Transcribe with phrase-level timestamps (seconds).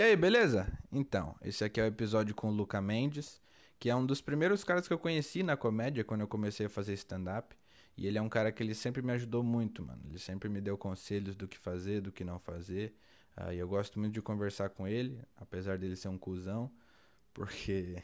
[0.00, 0.66] E aí, beleza?
[0.90, 3.38] Então, esse aqui é o episódio com o Luca Mendes,
[3.78, 6.70] que é um dos primeiros caras que eu conheci na comédia quando eu comecei a
[6.70, 7.54] fazer stand-up.
[7.98, 10.00] E ele é um cara que ele sempre me ajudou muito, mano.
[10.08, 12.94] Ele sempre me deu conselhos do que fazer, do que não fazer.
[13.36, 16.72] Uh, e eu gosto muito de conversar com ele, apesar dele ser um cuzão,
[17.34, 17.96] porque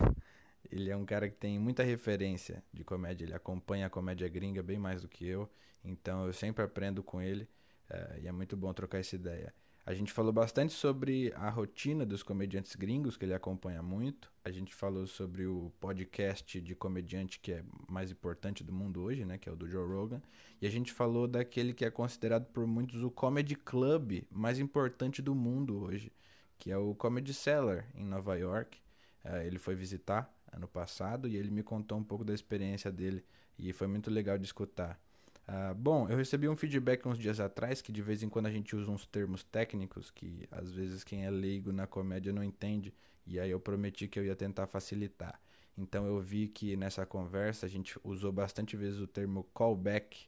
[0.71, 3.25] ele é um cara que tem muita referência de comédia.
[3.25, 5.51] Ele acompanha a comédia gringa bem mais do que eu.
[5.83, 7.49] Então eu sempre aprendo com ele.
[7.89, 9.55] Uh, e é muito bom trocar essa ideia.
[9.87, 14.33] A gente falou bastante sobre a rotina dos comediantes gringos, que ele acompanha muito.
[14.45, 19.25] A gente falou sobre o podcast de comediante que é mais importante do mundo hoje,
[19.25, 19.39] né?
[19.39, 20.21] Que é o do Joe Rogan.
[20.61, 25.23] E a gente falou daquele que é considerado por muitos o comedy club mais importante
[25.23, 26.13] do mundo hoje,
[26.59, 28.81] que é o Comedy Cellar, em Nova York.
[29.25, 33.25] Uh, ele foi visitar ano passado e ele me contou um pouco da experiência dele.
[33.57, 35.01] E foi muito legal de escutar.
[35.49, 38.51] Uh, bom, eu recebi um feedback uns dias atrás que de vez em quando a
[38.51, 42.93] gente usa uns termos técnicos que às vezes quem é leigo na comédia não entende,
[43.25, 45.41] e aí eu prometi que eu ia tentar facilitar.
[45.79, 50.27] Então eu vi que nessa conversa a gente usou bastante vezes o termo callback,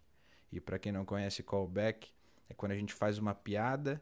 [0.52, 2.10] e para quem não conhece callback,
[2.48, 4.00] é quando a gente faz uma piada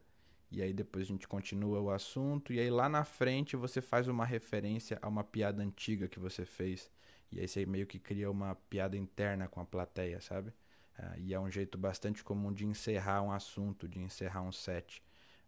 [0.51, 4.07] e aí depois a gente continua o assunto e aí lá na frente você faz
[4.07, 6.91] uma referência a uma piada antiga que você fez.
[7.33, 10.53] E aí você meio que cria uma piada interna com a plateia, sabe?
[10.99, 15.03] Uh, e é um jeito bastante comum de encerrar um assunto, de encerrar um set.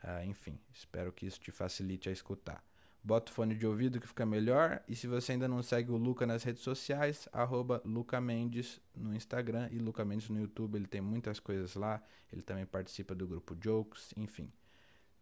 [0.05, 2.63] Uh, enfim, espero que isso te facilite a escutar.
[3.03, 4.83] Bota o fone de ouvido que fica melhor.
[4.87, 9.15] E se você ainda não segue o Luca nas redes sociais, arroba Luca Mendes no
[9.15, 10.77] Instagram e Luca Mendes no YouTube.
[10.77, 12.03] Ele tem muitas coisas lá.
[12.33, 14.53] Ele também participa do grupo Jokes, enfim.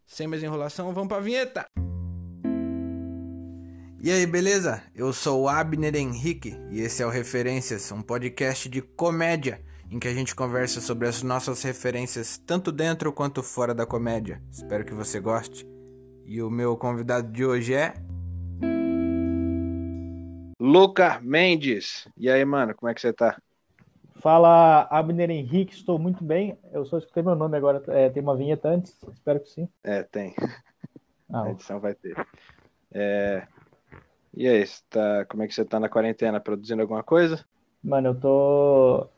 [0.06, 1.66] Sem mais enrolação, vamos pra vinheta!
[4.00, 4.82] E aí, beleza?
[4.94, 9.98] Eu sou o Abner Henrique e esse é o Referências, um podcast de comédia em
[9.98, 14.42] que a gente conversa sobre as nossas referências tanto dentro quanto fora da comédia.
[14.50, 15.66] Espero que você goste.
[16.24, 17.94] E o meu convidado de hoje é.
[20.58, 22.08] Luca Mendes.
[22.16, 23.40] E aí, mano, como é que você tá?
[24.16, 26.58] Fala, Abner Henrique, estou muito bem.
[26.72, 29.68] Eu só escutei meu nome agora, é, tem uma vinheta antes, espero que sim.
[29.84, 30.34] É, tem.
[31.32, 32.16] Ah, a edição vai ter.
[32.92, 33.46] É...
[34.34, 35.24] E aí, tá...
[35.26, 36.40] como é que você tá na quarentena?
[36.40, 37.44] Produzindo alguma coisa?
[37.82, 39.08] Mano, eu tô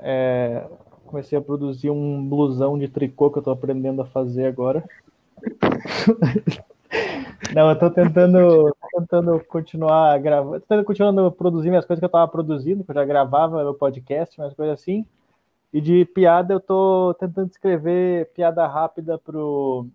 [0.00, 0.66] é,
[1.06, 4.84] comecei a produzir um blusão de tricô que eu tô aprendendo a fazer agora.
[7.54, 12.30] Não, eu tô tentando, tentando continuar gravando, tentando continuando produzindo as coisas que eu tava
[12.30, 15.06] produzindo, que eu já gravava no podcast, umas coisas assim.
[15.72, 19.86] E de piada eu tô tentando escrever piada rápida pro,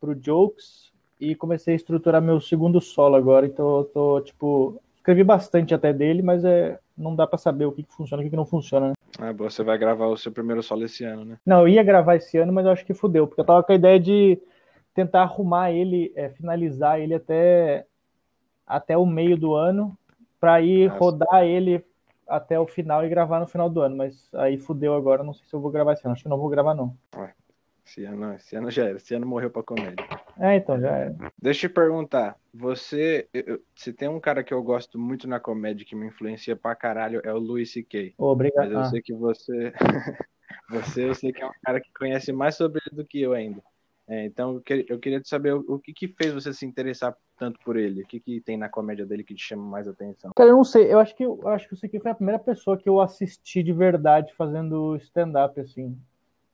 [0.00, 5.24] pro Jokes e comecei a estruturar meu segundo solo agora, então eu tô, tipo, escrevi
[5.24, 8.26] bastante até dele, mas é, não dá para saber o que, que funciona e o
[8.26, 8.94] que, que não funciona, né?
[9.18, 11.38] Ah, você vai gravar o seu primeiro solo esse ano, né?
[11.44, 13.72] Não, eu ia gravar esse ano, mas eu acho que fudeu, porque eu tava com
[13.72, 14.40] a ideia de
[14.94, 17.86] tentar arrumar ele, é, finalizar ele até,
[18.66, 19.96] até o meio do ano,
[20.40, 20.98] para ir Nossa.
[20.98, 21.84] rodar ele
[22.28, 25.46] até o final e gravar no final do ano, mas aí fudeu agora, não sei
[25.46, 26.94] se eu vou gravar esse ano, acho que não vou gravar não.
[27.16, 27.32] Ué,
[27.88, 30.06] esse ano, esse ano já era, esse ano morreu pra comédia.
[30.38, 31.16] É, então já era.
[31.40, 35.40] Deixa eu te perguntar, você, eu, se tem um cara que eu gosto muito na
[35.40, 38.14] comédia que me influencia pra caralho, é o Louis C.K.
[38.18, 38.68] Obrigado.
[38.68, 39.72] Mas eu sei que você,
[40.68, 43.32] você, eu sei que é um cara que conhece mais sobre ele do que eu
[43.32, 43.62] ainda.
[44.06, 47.76] É, então eu queria saber o, o, que, que fez você se interessar tanto por
[47.76, 48.02] ele?
[48.02, 50.32] O que, que tem na comédia dele que te chama mais atenção?
[50.34, 50.90] Cara, eu não sei.
[50.90, 52.00] Eu acho que eu acho que o C.K.
[52.00, 55.98] foi a primeira pessoa que eu assisti de verdade fazendo stand-up, assim.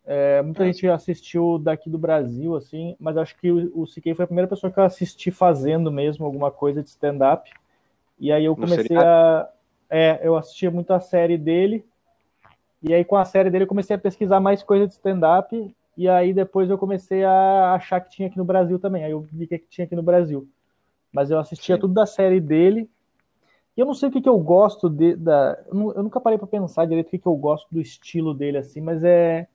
[0.06, 4.26] É, muita gente assistiu daqui do Brasil, assim, mas acho que o, o foi a
[4.26, 7.50] primeira pessoa que eu assisti fazendo mesmo alguma coisa de stand-up.
[8.18, 9.48] E aí eu comecei a.
[9.88, 11.84] É, eu assistia muito a série dele.
[12.82, 15.74] E aí, com a série dele, eu comecei a pesquisar mais coisa de stand-up.
[15.96, 19.04] E aí, depois, eu comecei a achar que tinha aqui no Brasil também.
[19.04, 20.46] Aí, eu vi que tinha aqui no Brasil.
[21.10, 21.80] Mas eu assistia Sim.
[21.80, 22.90] tudo da série dele.
[23.74, 25.58] E eu não sei o que, que eu gosto de, da.
[25.66, 28.80] Eu nunca parei para pensar direito o que, que eu gosto do estilo dele, assim,
[28.80, 29.48] mas é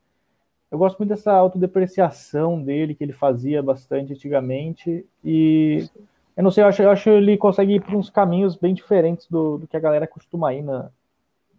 [0.70, 5.04] eu gosto muito dessa autodepreciação dele, que ele fazia bastante antigamente.
[5.24, 5.88] E
[6.36, 8.72] eu não sei, eu acho, eu acho que ele consegue ir por uns caminhos bem
[8.72, 10.90] diferentes do, do que a galera costuma ir na,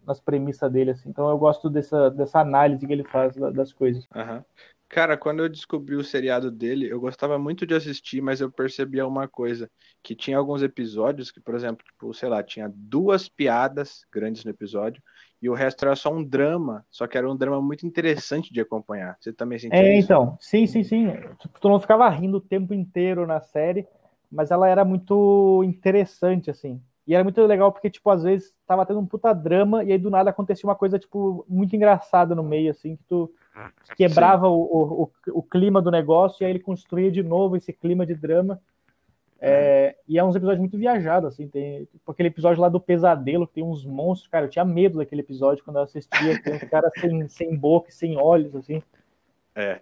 [0.08, 0.92] nas premissas dele.
[0.92, 1.10] Assim.
[1.10, 4.08] Então eu gosto dessa, dessa análise que ele faz das coisas.
[4.16, 4.42] Uhum.
[4.88, 9.08] Cara, quando eu descobri o seriado dele, eu gostava muito de assistir, mas eu percebia
[9.08, 9.69] uma coisa,
[10.04, 14.52] que tinha alguns episódios que, por exemplo, tipo, sei lá, tinha duas piadas grandes no
[14.52, 15.02] episódio
[15.42, 18.62] e o resto era só um drama, só que era um drama muito interessante de
[18.62, 19.18] acompanhar.
[19.20, 20.06] Você também sentia é, isso?
[20.06, 21.08] então, sim, sim, sim.
[21.40, 23.88] Tipo, tu não ficava rindo o tempo inteiro na série,
[24.32, 26.80] mas ela era muito interessante, assim.
[27.08, 29.98] E era muito legal porque, tipo, às vezes tava tendo um puta drama e aí
[29.98, 33.34] do nada acontecia uma coisa, tipo, muito engraçada no meio, assim, que tu
[33.98, 34.62] quebrava o,
[35.04, 38.62] o, o, clima do negócio e aí ele construía de novo esse clima de drama.
[39.44, 43.56] É, e é uns episódios muito viajados, assim, tem aquele episódio lá do pesadelo, que
[43.56, 46.92] tem uns monstros, cara, eu tinha medo daquele episódio quando eu assistia, tem uns caras
[47.00, 48.84] sem, sem boca e sem olhos, assim.
[49.56, 49.82] É.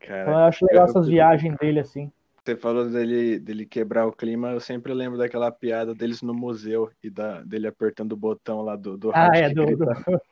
[0.00, 2.10] Cara, então eu acho legal eu, essas eu, viagens dele, assim.
[2.44, 6.90] Você falou dele, dele quebrar o clima, eu sempre lembro daquela piada deles no museu
[7.00, 9.86] e da, dele apertando o botão lá do, do Ah, é, do, do,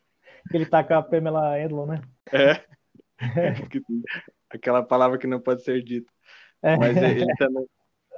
[0.50, 2.00] que ele tá com a Pamela Edlon, né?
[2.32, 2.64] É.
[3.20, 3.54] é.
[4.50, 6.10] Aquela palavra que não pode ser dita.
[6.62, 6.76] É.
[6.76, 7.66] Mas ele também,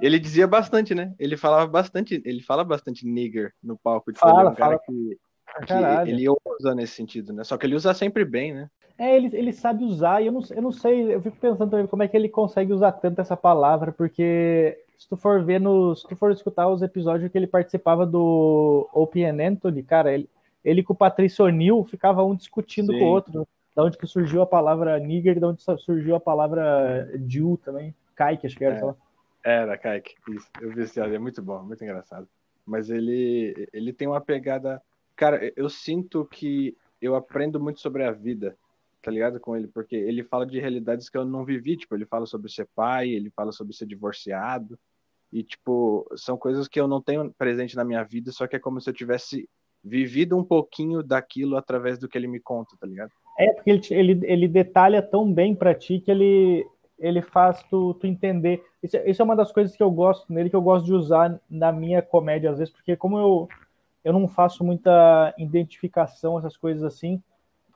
[0.01, 1.13] ele dizia bastante, né?
[1.19, 4.11] Ele falava bastante, ele fala bastante nigger no palco.
[4.11, 5.17] Tipo, fala, um cara que,
[5.65, 7.43] que ele usa nesse sentido, né?
[7.43, 8.69] Só que ele usa sempre bem, né?
[8.97, 11.87] É, ele, ele sabe usar, e eu não, eu não sei, eu fico pensando também
[11.87, 15.95] como é que ele consegue usar tanto essa palavra, porque se tu for ver no,
[15.95, 20.29] se tu for escutar os episódios que ele participava do Open Anthony, cara, ele,
[20.65, 22.99] ele com o Patrício O'Neill ficava um discutindo Sim.
[22.99, 27.09] com o outro, da onde que surgiu a palavra nigger da onde surgiu a palavra
[27.25, 28.79] Jew também, Kaique, acho que era, é.
[28.79, 28.95] sei lá.
[29.43, 30.47] Era, Kaique, isso.
[30.61, 32.27] Eu vi esse áudio, é muito bom, muito engraçado.
[32.65, 34.81] Mas ele, ele tem uma pegada.
[35.15, 38.57] Cara, eu sinto que eu aprendo muito sobre a vida,
[39.01, 39.39] tá ligado?
[39.39, 41.77] Com ele, porque ele fala de realidades que eu não vivi.
[41.77, 44.77] Tipo, ele fala sobre ser pai, ele fala sobre ser divorciado.
[45.31, 48.59] E, tipo, são coisas que eu não tenho presente na minha vida, só que é
[48.59, 49.47] como se eu tivesse
[49.83, 53.11] vivido um pouquinho daquilo através do que ele me conta, tá ligado?
[53.37, 56.67] É, porque ele, ele, ele detalha tão bem para ti que ele,
[56.99, 58.63] ele faz tu, tu entender.
[58.83, 61.39] Isso, isso, é uma das coisas que eu gosto nele, que eu gosto de usar
[61.49, 63.47] na minha comédia, às vezes, porque como eu,
[64.03, 67.21] eu não faço muita identificação, essas coisas assim,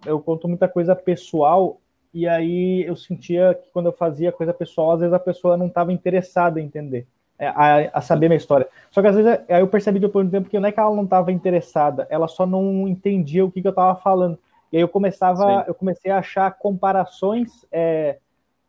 [0.06, 1.80] eu conto muita coisa pessoal,
[2.14, 5.68] e aí eu sentia que quando eu fazia coisa pessoal, às vezes a pessoa não
[5.68, 7.08] estava interessada em entender,
[7.40, 8.68] é, a, a, saber minha história.
[8.92, 10.80] Só que às vezes aí eu percebi depois de um tempo que não é que
[10.80, 14.38] ela não estava interessada, ela só não entendia o que, que eu estava falando.
[14.72, 15.64] E aí eu começava, Sim.
[15.68, 17.66] eu comecei a achar comparações.
[17.72, 18.18] É,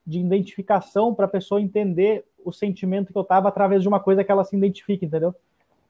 [0.06, 4.22] de identificação para a pessoa entender o sentimento que eu tava através de uma coisa
[4.22, 5.34] que ela se identifica, entendeu?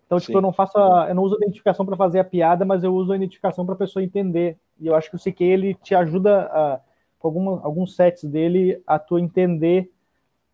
[0.06, 0.38] Então, tipo, Sim.
[0.38, 2.94] eu não faço a, eu não uso a identificação para fazer a piada, mas eu
[2.94, 4.56] uso a identificação para a pessoa entender.
[4.78, 6.80] E eu acho que o CQ ele te ajuda a,
[7.18, 9.90] com alguma, alguns sets dele a tu entender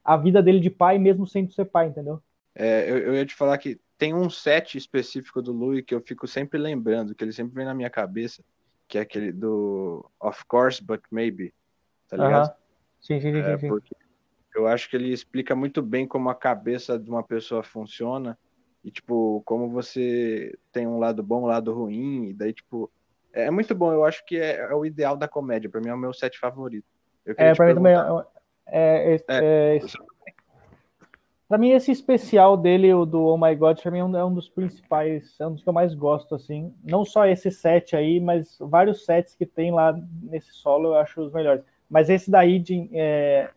[0.04, 2.20] a vida dele de pai mesmo sem tu ser pai, entendeu?
[2.54, 6.00] É, eu, eu ia te falar que tem um set específico do Louis que eu
[6.00, 8.42] fico sempre lembrando, que ele sempre vem na minha cabeça,
[8.88, 11.52] que é aquele do Of Course, But Maybe,
[12.08, 12.46] tá ligado?
[12.46, 12.59] Uh -huh.
[13.00, 13.68] Sim, sim, sim, é, sim.
[13.68, 13.94] Porque
[14.54, 18.38] eu acho que ele explica muito bem como a cabeça de uma pessoa funciona
[18.84, 22.90] e, tipo, como você tem um lado bom, um lado ruim, e daí, tipo,
[23.32, 23.92] é muito bom.
[23.92, 25.70] Eu acho que é, é o ideal da comédia.
[25.70, 26.86] Para mim é o meu set favorito.
[27.36, 27.94] é, para mim também
[28.66, 29.80] é, é, é, é
[31.50, 34.24] Pra mim, esse especial dele, o do Oh My God, pra mim é um, é
[34.24, 36.72] um, dos principais, é um dos que eu mais gosto, assim.
[36.84, 39.92] Não só esse set aí, mas vários sets que tem lá
[40.22, 41.64] nesse solo eu acho os melhores.
[41.90, 43.50] Mas esse daí, de, é,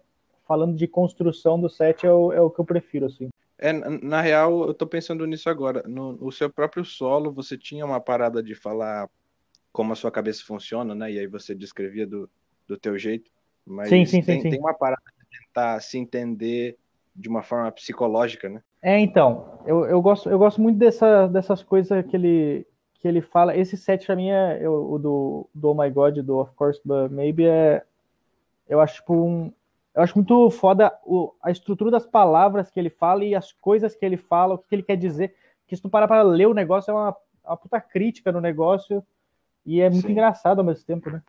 [0.48, 3.30] falando de construção do set, é o, é o que eu prefiro, assim.
[3.60, 5.84] É, na real, eu tô pensando nisso agora.
[5.88, 9.08] No, no, seu próprio solo, você tinha uma parada de falar
[9.72, 11.12] como a sua cabeça funciona, né?
[11.12, 12.30] E aí você descrevia do,
[12.68, 13.32] do teu jeito.
[13.66, 16.78] Mas sim, sim, tem, sim, tem uma parada de tentar se entender
[17.16, 18.62] de uma forma psicológica, né?
[18.82, 23.22] É, então, eu, eu, gosto, eu gosto muito dessa, dessas coisas que ele, que ele
[23.22, 23.56] fala.
[23.56, 27.12] Esse set pra mim é o do, do Oh My God, do Of Course, But
[27.12, 27.84] Maybe, é,
[28.68, 29.52] eu acho tipo um,
[29.96, 33.96] eu acho muito foda o, a estrutura das palavras que ele fala e as coisas
[33.96, 35.36] que ele fala, o que, ele quer dizer.
[35.68, 37.16] Que se tu parar para ler o negócio, é uma,
[37.46, 39.04] uma puta crítica no negócio
[39.66, 40.12] e é muito Sim.
[40.12, 41.22] engraçado ao mesmo tempo, né?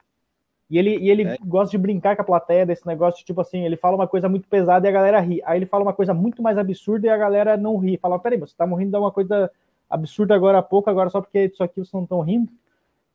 [0.70, 1.36] E ele, e ele é.
[1.44, 4.48] gosta de brincar com a plateia desse negócio, tipo assim, ele fala uma coisa muito
[4.48, 5.42] pesada e a galera ri.
[5.44, 7.98] Aí ele fala uma coisa muito mais absurda e a galera não ri.
[7.98, 9.50] Fala, peraí, você tá morrendo de uma coisa
[9.88, 12.50] absurda agora há pouco, agora só porque isso aqui vocês não estão rindo?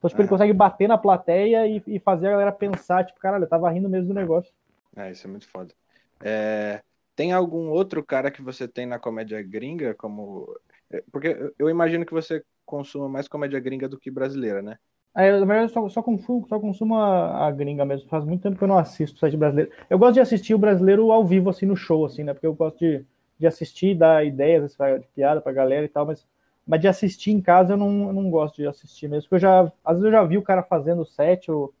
[0.00, 0.30] Então, tipo, ele é.
[0.30, 3.88] consegue bater na plateia e, e, fazer a galera pensar, tipo, caralho, eu tava rindo
[3.88, 4.50] mesmo do negócio.
[4.96, 5.74] É, isso é muito foda.
[6.22, 6.80] É,
[7.14, 10.58] tem algum outro cara que você tem na comédia gringa, como.
[10.90, 14.78] É, porque eu imagino que você consuma mais comédia gringa do que brasileira, né?
[15.14, 18.08] É, na verdade, eu só, só, consumo, só consumo a, a, gringa mesmo.
[18.08, 19.70] Faz muito tempo que eu não assisto o site brasileiro.
[19.90, 22.32] Eu gosto de assistir o brasileiro ao vivo, assim, no show, assim, né?
[22.32, 23.04] Porque eu gosto de,
[23.38, 26.26] de assistir, dar ideias de piada pra galera e tal, mas
[26.66, 29.40] mas de assistir em casa eu não, eu não gosto de assistir mesmo, porque eu
[29.40, 31.74] já, às vezes eu já vi o cara fazendo set ou,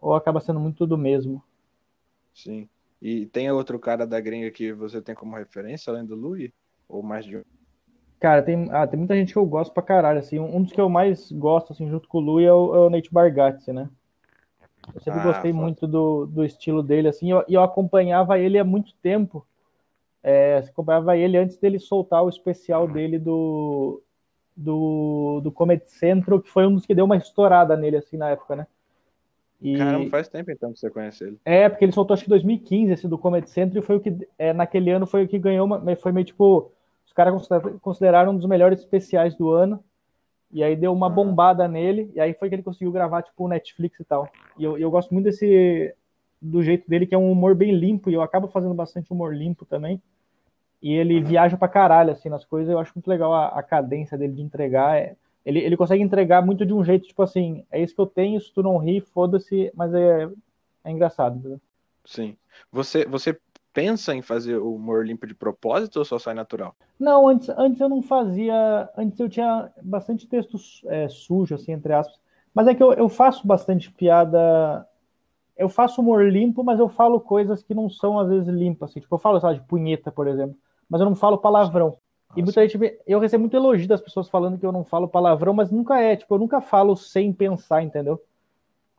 [0.00, 1.42] ou acaba sendo muito do mesmo.
[2.34, 2.68] Sim.
[3.00, 6.50] E tem outro cara da gringa que você tem como referência, além do Louis?
[6.88, 7.42] Ou mais de um?
[8.18, 10.38] Cara, tem, ah, tem muita gente que eu gosto pra caralho, assim.
[10.38, 12.90] Um dos que eu mais gosto, assim, junto com o Louis é o, é o
[12.90, 13.88] Nate Bargatze, né?
[14.94, 15.64] Eu sempre ah, gostei foda.
[15.64, 19.46] muito do, do estilo dele, assim, e eu, eu acompanhava ele há muito tempo.
[20.22, 24.02] É, acompanhava ele antes dele soltar o especial dele do,
[24.54, 28.30] do, do Comedy Central, que foi um dos que deu uma estourada nele, assim, na
[28.30, 28.66] época, né?
[29.60, 29.76] E...
[29.76, 31.38] Caramba, faz tempo então que você conhece ele.
[31.44, 34.00] É, porque ele soltou acho que em 2015 esse do Comedy Central e foi o
[34.00, 36.72] que, é, naquele ano foi o que ganhou, uma, foi meio tipo,
[37.06, 37.46] os caras
[37.80, 39.82] consideraram um dos melhores especiais do ano.
[40.52, 41.10] E aí deu uma ah.
[41.10, 44.28] bombada nele, e aí foi que ele conseguiu gravar, tipo, o Netflix e tal.
[44.58, 45.94] E eu, eu gosto muito desse,
[46.42, 49.34] do jeito dele, que é um humor bem limpo, e eu acabo fazendo bastante humor
[49.34, 50.02] limpo também.
[50.82, 52.70] E ele viaja pra caralho, assim, nas coisas.
[52.70, 54.96] Eu acho muito legal a, a cadência dele de entregar.
[54.96, 58.06] É, ele, ele consegue entregar muito de um jeito, tipo assim, é isso que eu
[58.06, 60.28] tenho, se tu não ri, foda-se, mas é,
[60.84, 61.60] é engraçado, entendeu?
[62.04, 62.36] Sim.
[62.72, 63.38] Você, você
[63.72, 66.74] pensa em fazer o humor limpo de propósito ou só sai natural?
[66.98, 68.88] Não, antes, antes eu não fazia.
[68.96, 72.18] Antes eu tinha bastante texto é, sujo, assim, entre aspas.
[72.54, 74.86] Mas é que eu, eu faço bastante piada.
[75.56, 78.90] Eu faço humor limpo, mas eu falo coisas que não são às vezes limpas.
[78.90, 79.00] Assim.
[79.00, 80.56] Tipo, eu falo, sabe, de punheta, por exemplo.
[80.90, 81.96] Mas eu não falo palavrão.
[82.36, 82.98] E muita gente.
[83.06, 86.16] Eu recebo muito elogio das pessoas falando que eu não falo palavrão, mas nunca é.
[86.16, 88.20] Tipo, eu nunca falo sem pensar, entendeu?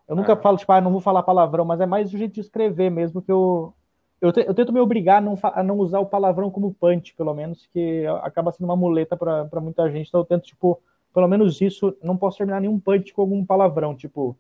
[0.07, 0.38] Eu nunca ah.
[0.38, 3.21] falo, tipo, ah, não vou falar palavrão, mas é mais o jeito de escrever mesmo
[3.21, 3.74] que eu.
[4.19, 7.15] Eu, te, eu tento me obrigar a não, a não, usar o palavrão como punch,
[7.15, 10.10] pelo menos, que acaba sendo uma muleta para muita gente.
[10.10, 10.79] Então eu tento, tipo,
[11.13, 14.38] pelo menos isso, não posso terminar nenhum punch com algum palavrão, tipo.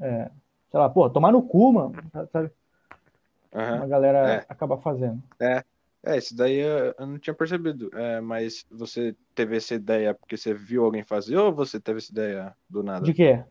[0.00, 0.30] É,
[0.70, 1.94] sei lá, pô, tomar no cu, mano.
[2.32, 2.50] Sabe?
[3.52, 3.82] Uhum.
[3.82, 4.46] A galera é.
[4.48, 5.22] acaba fazendo.
[5.38, 5.62] É.
[6.06, 7.90] É, isso daí eu, eu não tinha percebido.
[7.94, 12.12] É, mas você teve essa ideia porque você viu alguém fazer ou você teve essa
[12.12, 13.04] ideia do nada?
[13.04, 13.42] De quê?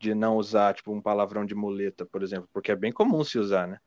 [0.00, 2.48] De não usar, tipo, um palavrão de muleta, por exemplo.
[2.52, 3.78] Porque é bem comum se usar, né?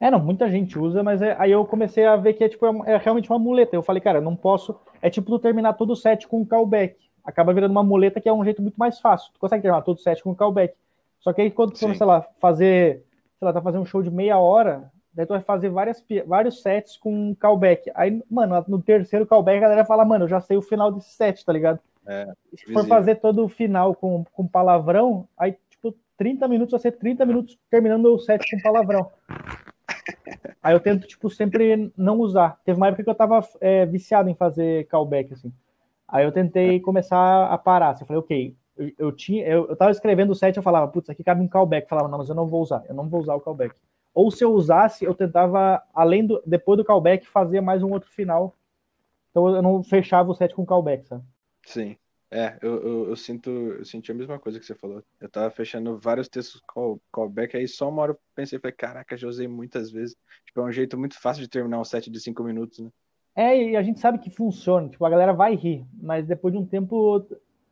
[0.00, 2.66] É, não, muita gente usa, mas é, aí eu comecei a ver que é, tipo,
[2.66, 3.76] é, é, realmente uma muleta.
[3.76, 4.74] Eu falei, cara, eu não posso.
[5.02, 6.96] É tipo tu terminar todo o set com um callback.
[7.22, 9.30] Acaba virando uma muleta que é um jeito muito mais fácil.
[9.34, 10.74] Tu consegue terminar todo o set com um callback.
[11.20, 13.04] Só que aí quando tu, sei lá, fazer.
[13.38, 16.62] Sei lá, tá fazendo um show de meia hora, Daí tu vai fazer várias, vários
[16.62, 17.90] sets com callback.
[17.94, 21.10] Aí, mano, no terceiro callback a galera fala, mano, eu já sei o final desse
[21.10, 21.80] set, tá ligado?
[22.06, 26.80] É, Se for fazer todo o final com, com palavrão, aí, tipo, 30 minutos vai
[26.80, 29.10] ser 30 minutos terminando o set com palavrão.
[30.62, 32.60] aí eu tento, tipo, sempre não usar.
[32.64, 35.52] Teve uma época que eu tava é, viciado em fazer callback, assim.
[36.06, 36.80] Aí eu tentei é.
[36.80, 37.90] começar a parar.
[37.90, 40.88] Assim, eu falei, ok, eu, eu tinha, eu, eu tava escrevendo o set, eu falava,
[40.88, 41.84] putz, aqui cabe um callback.
[41.84, 43.74] Eu falava, não, mas eu não vou usar, eu não vou usar o callback.
[44.14, 48.10] Ou se eu usasse, eu tentava, além do, depois do callback, fazer mais um outro
[48.10, 48.56] final.
[49.30, 51.24] Então eu não fechava o set com callback, sabe?
[51.64, 51.96] Sim.
[52.32, 55.02] É, eu, eu, eu, sinto, eu senti a mesma coisa que você falou.
[55.20, 59.16] Eu tava fechando vários textos call, callback, aí só uma hora eu pensei, falei, caraca,
[59.16, 60.16] já usei muitas vezes.
[60.46, 62.90] Tipo, é um jeito muito fácil de terminar um set de cinco minutos, né?
[63.34, 66.58] É, e a gente sabe que funciona, tipo, a galera vai rir, mas depois de
[66.58, 67.26] um tempo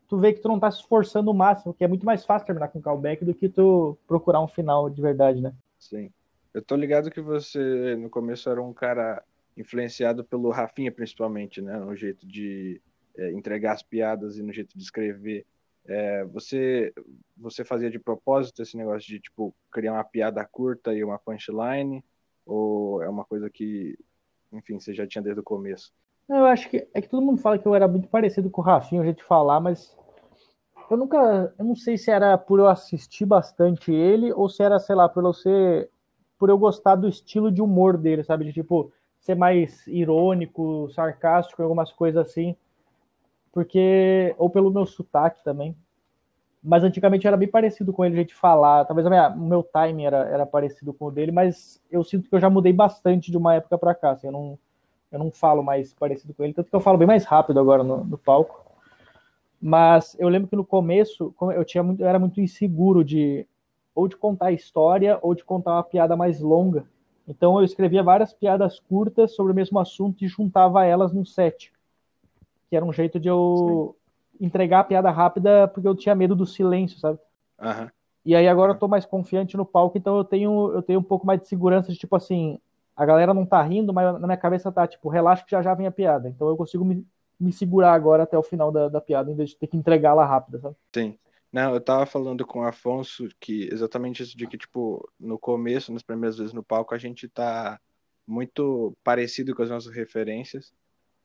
[0.09, 2.47] tu vê que tu não tá se esforçando o máximo, que é muito mais fácil
[2.47, 5.53] terminar com callback do que tu procurar um final de verdade, né?
[5.79, 6.11] Sim.
[6.55, 9.23] Eu tô ligado que você, no começo, era um cara
[9.57, 11.79] influenciado pelo Rafinha, principalmente, né?
[11.79, 12.81] No jeito de
[13.17, 15.45] é, entregar as piadas e no jeito de escrever.
[15.87, 16.93] É, você,
[17.37, 22.05] você fazia de propósito esse negócio de, tipo, criar uma piada curta e uma punchline?
[22.47, 23.99] Ou é uma coisa que,
[24.53, 25.93] enfim, você já tinha desde o começo?
[26.29, 28.65] Eu acho que é que todo mundo fala que eu era muito parecido com o
[28.65, 29.97] Rafinha, jeito de falar, mas
[30.91, 34.79] eu nunca, eu não sei se era por eu assistir bastante ele ou se era,
[34.79, 35.91] sei lá, por eu ser
[36.39, 38.45] por eu gostar do estilo de humor dele, sabe?
[38.45, 42.57] De tipo, ser mais irônico, sarcástico, algumas coisas assim.
[43.53, 44.35] Porque.
[44.39, 45.77] Ou pelo meu sotaque também.
[46.63, 48.85] Mas antigamente era bem parecido com ele, a gente falar.
[48.85, 52.35] Talvez minha, o meu timing era, era parecido com o dele, mas eu sinto que
[52.35, 54.11] eu já mudei bastante de uma época para cá.
[54.11, 54.59] Assim, eu, não,
[55.11, 57.85] eu não falo mais parecido com ele, tanto que eu falo bem mais rápido agora
[57.85, 58.65] no, no palco.
[59.61, 63.47] Mas eu lembro que no começo eu, tinha muito, eu era muito inseguro de
[63.99, 66.85] ou de contar a história ou de contar uma piada mais longa.
[67.27, 71.73] Então eu escrevia várias piadas curtas sobre o mesmo assunto e juntava elas num set.
[72.71, 73.97] Que era um jeito de eu
[74.39, 74.47] Sim.
[74.47, 77.19] entregar a piada rápida porque eu tinha medo do silêncio, sabe?
[77.61, 77.89] Uhum.
[78.25, 81.03] E aí agora eu tô mais confiante no palco, então eu tenho, eu tenho um
[81.03, 82.61] pouco mais de segurança de tipo assim,
[82.95, 85.75] a galera não tá rindo, mas na minha cabeça tá tipo, relaxa que já já
[85.75, 86.29] vem a piada.
[86.29, 87.05] Então eu consigo me,
[87.41, 90.25] me segurar agora até o final da, da piada, em vez de ter que entregá-la
[90.25, 90.77] rápida, sabe?
[90.95, 91.19] Sim.
[91.53, 95.93] Não, eu tava falando com o Afonso que exatamente isso de que, tipo, no começo,
[95.93, 97.81] nas primeiras vezes no palco, a gente tá
[98.27, 100.73] muito parecido com as nossas referências.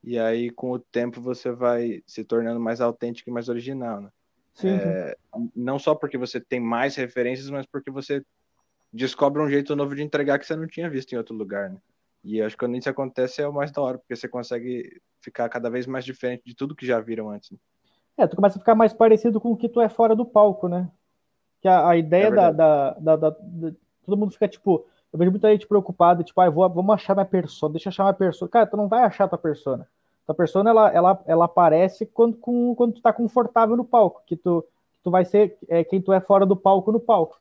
[0.02, 4.10] E aí, com o tempo, você vai se tornando mais autêntico e mais original, né?
[4.54, 5.18] Sim, é,
[5.56, 8.24] Não só porque você tem mais referências, mas porque você
[8.92, 11.78] descobre um jeito novo de entregar que você não tinha visto em outro lugar, né?
[12.24, 15.50] E acho que quando isso acontece é o mais da hora, porque você consegue ficar
[15.50, 17.52] cada vez mais diferente de tudo que já viram antes.
[17.52, 17.58] Né?
[18.18, 20.68] É, tu começa a ficar mais parecido com o que tu é fora do palco,
[20.68, 20.90] né?
[21.62, 23.36] Que a, a ideia é da, da, da, da,
[24.06, 24.86] Todo mundo fica tipo.
[25.12, 28.04] Eu vejo muita gente preocupada, tipo, ah, vou, vamos achar minha persona, deixa eu achar
[28.04, 28.50] minha persona.
[28.50, 29.88] Cara, tu não vai achar tua persona.
[30.26, 34.36] Tua persona, ela, ela, ela aparece quando, com, quando tu tá confortável no palco, que
[34.36, 34.66] tu,
[35.04, 37.40] tu vai ser é, quem tu é fora do palco no palco.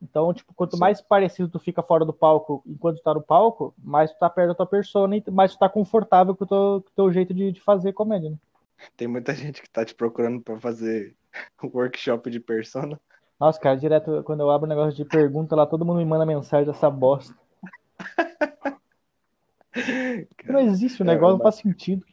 [0.00, 0.80] Então, tipo, quanto Sim.
[0.80, 4.30] mais parecido tu fica fora do palco enquanto tu tá no palco, mais tu tá
[4.30, 7.12] perto da tua persona e mais tu tá confortável com o teu, com o teu
[7.12, 8.36] jeito de, de fazer comédia, né?
[8.96, 11.14] Tem muita gente que tá te procurando para fazer
[11.62, 13.00] workshop de persona.
[13.38, 16.24] Nossa, cara, direto, quando eu abro um negócio de pergunta lá, todo mundo me manda
[16.24, 17.34] mensagem dessa bosta.
[20.48, 22.04] não existe o negócio, não faz sentido.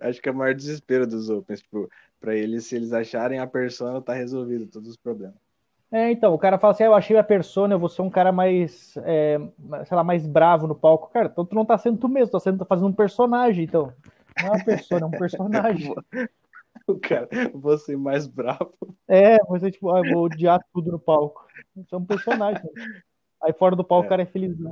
[0.00, 1.88] Acho que é o maior desespero dos Opens, tipo,
[2.20, 5.36] pra eles, se eles acharem a persona, tá resolvido todos os problemas.
[5.90, 8.10] É, então, o cara fala assim, ah, eu achei a persona, eu vou ser um
[8.10, 9.38] cara mais, é,
[9.86, 11.08] sei lá, mais bravo no palco.
[11.12, 13.92] Cara, então tu não tá sendo tu mesmo, tá sendo, tá fazendo um personagem, então.
[14.40, 15.94] Não é uma persona, é um personagem.
[16.86, 18.74] o cara, você mais bravo.
[19.08, 21.46] É, você, tipo, ah, eu vou odiar tudo no palco.
[21.76, 22.62] Isso é um personagem.
[23.42, 24.06] Aí fora do palco é.
[24.06, 24.70] o cara é feliz, né?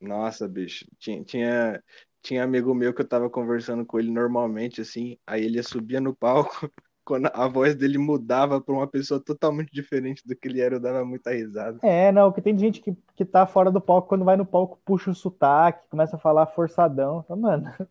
[0.00, 0.84] Nossa, bicho.
[0.98, 1.82] Tinha, tinha,
[2.20, 6.14] tinha amigo meu que eu tava conversando com ele normalmente, assim, aí ele subia no
[6.14, 6.70] palco,
[7.04, 10.80] quando a voz dele mudava pra uma pessoa totalmente diferente do que ele era, eu
[10.80, 11.78] dava muita risada.
[11.82, 14.80] É, não, que tem gente que, que tá fora do palco, quando vai no palco,
[14.84, 17.24] puxa o sotaque, começa a falar forçadão.
[17.28, 17.86] Mano, tu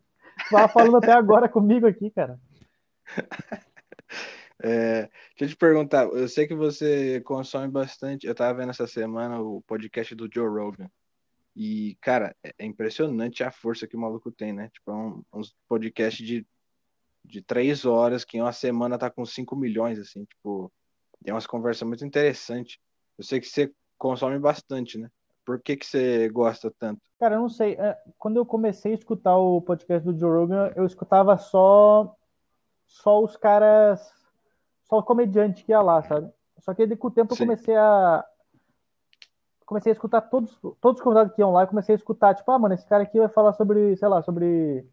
[0.52, 2.38] tava falando até agora comigo aqui, cara.
[4.64, 8.86] É, deixa eu te perguntar, eu sei que você consome bastante, eu tava vendo essa
[8.86, 10.88] semana o podcast do Joe Rogan.
[11.56, 14.70] E, cara, é, é impressionante a força que o maluco tem, né?
[14.72, 16.46] Tipo, é um, uns podcast de,
[17.24, 20.72] de três horas, que em uma semana tá com 5 milhões, assim, tipo,
[21.24, 22.78] é umas conversas muito interessantes.
[23.18, 25.10] Eu sei que você consome bastante, né?
[25.44, 27.00] Por que, que você gosta tanto?
[27.18, 27.74] Cara, eu não sei.
[27.74, 32.16] É, quando eu comecei a escutar o podcast do Joe Rogan, eu escutava só
[32.86, 34.12] só os caras,
[34.84, 36.30] só o comediante que ia lá, sabe?
[36.58, 37.42] Só que com o tempo Sim.
[37.42, 38.24] eu comecei a
[39.64, 42.50] comecei a escutar todos, todos os convidados que iam lá, eu comecei a escutar, tipo,
[42.50, 44.86] ah, mano, esse cara aqui vai falar sobre, sei lá, sobre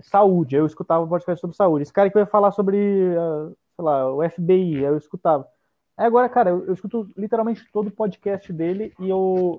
[0.00, 1.82] saúde, eu escutava o podcast sobre saúde.
[1.82, 5.46] Esse cara aqui vai falar sobre, uh, sei lá, o FBI, eu escutava.
[6.02, 9.56] Aí agora, cara, eu, eu escuto literalmente todo o podcast dele e eu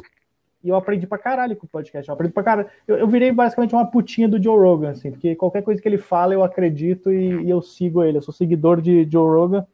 [0.62, 2.10] e eu aprendi pra caralho com o podcast.
[2.10, 2.70] Eu aprendi pra caralho.
[2.86, 5.98] Eu, eu, virei basicamente uma putinha do Joe Rogan, assim, porque qualquer coisa que ele
[5.98, 8.18] fala eu acredito e, e, eu sigo ele.
[8.18, 9.66] Eu sou seguidor de Joe Rogan.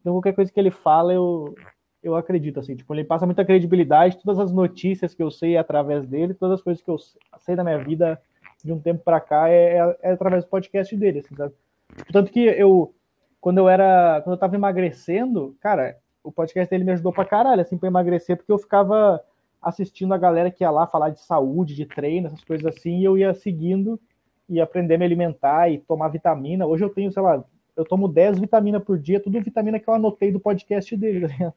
[0.00, 1.54] Então qualquer coisa que ele fala eu,
[2.02, 2.74] eu acredito, assim.
[2.74, 4.16] Tipo, ele passa muita credibilidade.
[4.16, 6.96] Todas as notícias que eu sei é através dele, todas as coisas que eu
[7.38, 8.18] sei da minha vida
[8.64, 11.52] de um tempo pra cá é, é, é através do podcast dele, assim, sabe?
[12.10, 12.94] Tanto que eu,
[13.40, 17.60] quando eu era, quando eu tava emagrecendo, cara, o podcast dele me ajudou pra caralho,
[17.60, 19.22] assim, pra emagrecer, porque eu ficava
[19.60, 23.04] assistindo a galera que ia lá falar de saúde, de treino, essas coisas assim, e
[23.04, 23.98] eu ia seguindo
[24.48, 26.66] e aprender a me alimentar e tomar vitamina.
[26.66, 27.44] Hoje eu tenho, sei lá,
[27.76, 31.28] eu tomo 10 vitaminas por dia, tudo vitamina que eu anotei do podcast dele.
[31.28, 31.54] Tá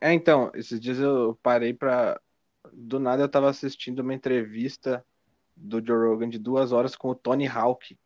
[0.00, 2.20] é, então, esses dias eu parei para
[2.72, 5.04] Do nada eu tava assistindo uma entrevista
[5.56, 7.96] do Joe Rogan de duas horas com o Tony Hawk.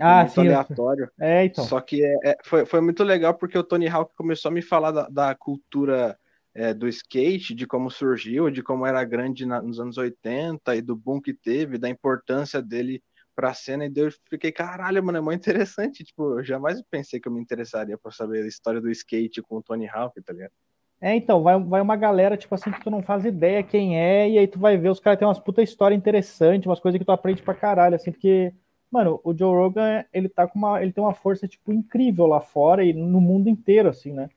[0.00, 0.40] Ah, muito sim.
[0.40, 1.10] aleatório.
[1.20, 1.64] É, então.
[1.64, 4.62] Só que é, é, foi, foi muito legal porque o Tony Hawk começou a me
[4.62, 6.18] falar da, da cultura
[6.54, 10.82] é, do skate, de como surgiu, de como era grande na, nos anos 80 e
[10.82, 13.02] do boom que teve, da importância dele
[13.34, 16.04] para a cena, e eu fiquei, caralho, mano, é muito interessante.
[16.04, 19.56] Tipo, eu jamais pensei que eu me interessaria por saber a história do skate com
[19.56, 20.52] o Tony Hawk, tá ligado?
[21.00, 24.28] É, então, vai, vai uma galera, tipo assim, que tu não faz ideia quem é,
[24.30, 27.04] e aí tu vai ver, os caras têm umas puta história interessante, umas coisas que
[27.04, 28.54] tu aprende pra caralho, assim, porque,
[28.92, 32.42] mano, o Joe Rogan, ele tá com uma, ele tem uma força, tipo, incrível lá
[32.42, 34.28] fora e no mundo inteiro, assim, né?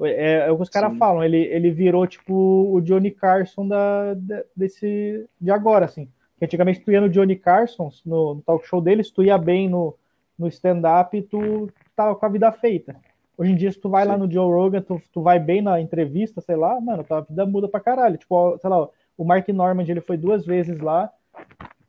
[0.00, 4.14] É, é o que os caras falam, ele, ele virou tipo o Johnny Carson da,
[4.56, 6.08] desse, de agora, assim.
[6.36, 9.38] Que antigamente tu ia no Johnny Carson, no, no talk show dele, se tu ia
[9.38, 9.94] bem no,
[10.36, 12.96] no stand-up, tu tava com a vida feita.
[13.38, 14.08] Hoje em dia, se tu vai Sim.
[14.08, 17.46] lá no Joe Rogan, tu, tu vai bem na entrevista, sei lá, mano, tua vida
[17.46, 18.18] muda pra caralho.
[18.18, 21.12] Tipo, sei lá, o Mark Normand, ele foi duas vezes lá,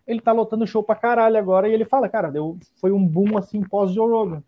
[0.06, 3.38] ele tá lotando show pra caralho agora, e ele fala, cara, deu, foi um boom,
[3.38, 4.44] assim, pós-Joe Rogan.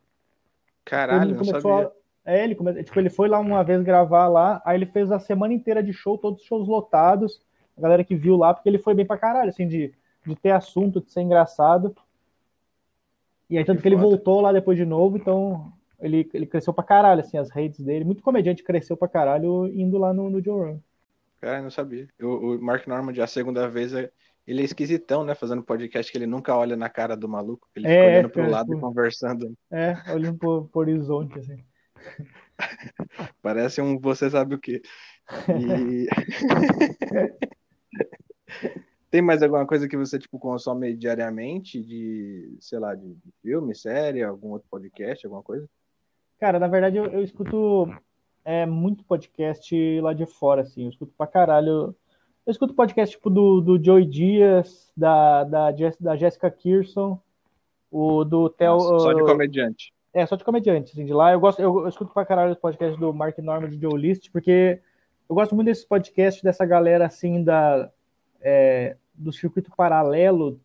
[0.84, 1.92] Caralho, ele começou não sabia.
[2.26, 5.20] A, é, ele, tipo, ele foi lá uma vez gravar lá, aí ele fez a
[5.20, 7.42] semana inteira de show, todos os shows lotados,
[7.78, 9.94] a galera que viu lá, porque ele foi bem pra caralho, assim, de,
[10.26, 11.96] de ter assunto, de ser engraçado.
[13.50, 16.74] E aí, tanto que, que ele voltou lá depois de novo, então ele, ele cresceu
[16.74, 18.04] pra caralho, assim, as redes dele.
[18.06, 20.80] Muito comediante cresceu pra caralho indo lá no, no Joe Rogan.
[21.40, 22.08] Cara, não sabia.
[22.20, 23.94] O, o Mark Normand, a segunda vez,
[24.48, 25.34] ele é esquisitão, né?
[25.34, 27.68] Fazendo podcast que ele nunca olha na cara do maluco.
[27.76, 29.58] Ele é, fica olhando pro é, lado e conversando.
[29.72, 31.64] É, olhando pro, pro horizonte, assim.
[33.42, 34.82] Parece um você sabe o que.
[35.50, 36.08] E...
[39.10, 43.74] Tem mais alguma coisa que você tipo consome diariamente de, sei lá, de, de filme,
[43.74, 45.70] série, algum outro podcast, alguma coisa?
[46.38, 47.88] Cara, na verdade eu, eu escuto
[48.44, 50.84] é, muito podcast lá de fora, assim.
[50.84, 51.96] Eu escuto pra caralho.
[52.46, 57.20] Eu escuto podcast tipo do, do Joey Dias, da, da, da Jessica Kirson,
[57.90, 58.80] o do Theo.
[58.80, 59.92] Só de comediante.
[60.14, 61.34] É, só de comediante, assim, de lá.
[61.34, 64.30] Eu gosto, eu, eu escuto pra caralho os podcasts do Mark Norman de Joe List,
[64.32, 64.80] porque
[65.28, 67.92] eu gosto muito desse podcast dessa galera assim da
[68.40, 70.60] é, do circuito paralelo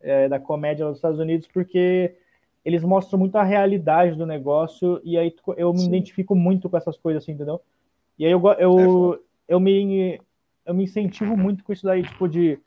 [0.00, 2.14] é, da comédia nos Estados Unidos, porque
[2.62, 5.88] eles mostram muito a realidade do negócio e aí eu me Sim.
[5.88, 7.60] identifico muito com essas coisas assim, entendeu?
[8.18, 9.18] E aí eu eu, é,
[9.54, 10.20] eu me
[10.66, 12.60] eu me incentivo muito com isso daí, tipo de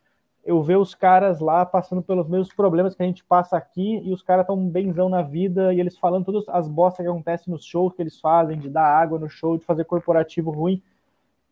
[0.44, 4.12] eu ver os caras lá passando pelos mesmos problemas que a gente passa aqui e
[4.14, 7.66] os caras estão benzão na vida e eles falando todas as bostas que acontecem nos
[7.66, 10.82] shows que eles fazem, de dar água no show, de fazer corporativo ruim.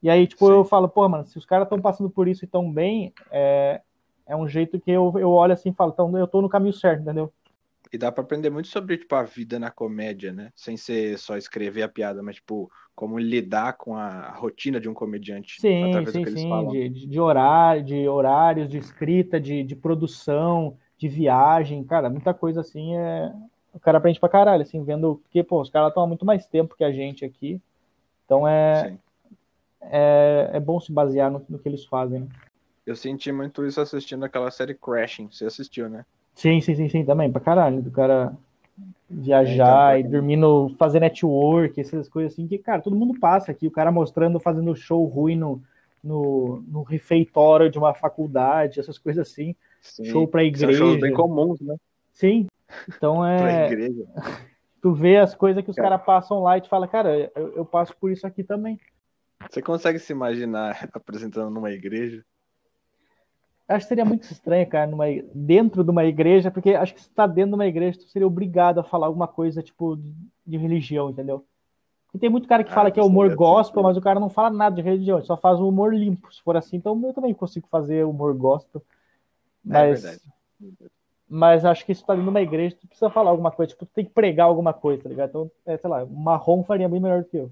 [0.02, 0.54] E aí, tipo, Sim.
[0.54, 3.82] eu falo, pô, mano, se os caras estão passando por isso e tão bem, é,
[4.26, 6.74] é um jeito que eu, eu olho assim e falo, então eu tô no caminho
[6.74, 7.32] certo, entendeu?
[7.92, 10.52] E dá para aprender muito sobre, tipo, a vida na comédia, né?
[10.56, 14.94] Sem ser só escrever a piada, mas, tipo, como lidar com a rotina de um
[14.94, 15.62] comediante.
[15.62, 16.68] Sim, sim, sim.
[16.70, 22.62] De, de, horário, de horários, de escrita, de, de produção, de viagem, cara, muita coisa
[22.62, 23.32] assim é.
[23.74, 25.22] O cara aprende pra caralho, assim, vendo.
[25.24, 27.62] Porque, pô, os caras estão há muito mais tempo que a gente aqui.
[28.26, 28.98] Então é.
[29.80, 32.28] É, é bom se basear no, no que eles fazem, né?
[32.86, 35.30] Eu senti muito isso assistindo aquela série Crashing.
[35.30, 36.06] Você assistiu, né?
[36.38, 37.82] Sim, sim, sim, sim, também, pra caralho.
[37.82, 38.32] Do cara
[39.10, 43.52] viajar é, então, e dormindo, fazer network, essas coisas assim, que, cara, todo mundo passa
[43.52, 43.66] aqui.
[43.66, 45.60] O cara mostrando, fazendo show ruim no,
[46.04, 49.56] no, no refeitório de uma faculdade, essas coisas assim.
[49.82, 50.78] Sim, show pra igreja.
[50.78, 51.76] São shows bem comuns, né?
[52.14, 52.46] Sim.
[52.88, 53.38] Então é.
[53.42, 54.06] pra igreja.
[54.80, 57.66] Tu vê as coisas que os caras passam lá e tu fala, cara, eu, eu
[57.66, 58.80] passo por isso aqui também.
[59.50, 62.24] Você consegue se imaginar apresentando numa igreja?
[63.68, 67.10] Acho que seria muito estranho, cara, numa, dentro de uma igreja, porque acho que se
[67.10, 69.98] tá dentro de uma igreja, tu seria obrigado a falar alguma coisa, tipo,
[70.46, 71.46] de, religião, entendeu?
[72.14, 74.30] E tem muito cara que ah, fala que é humor gospel, mas o cara não
[74.30, 76.34] fala nada de religião, só faz o humor limpo.
[76.34, 78.82] Se for assim, então eu também consigo fazer humor gospel.
[79.66, 80.18] É mas, é.
[81.30, 83.86] Mas acho que isso tá dentro de uma igreja, tu precisa falar alguma coisa, tipo,
[83.86, 85.30] tu tem que pregar alguma coisa, tá ligado?
[85.30, 87.52] Então, é, sei lá, o marrom faria bem melhor do que eu.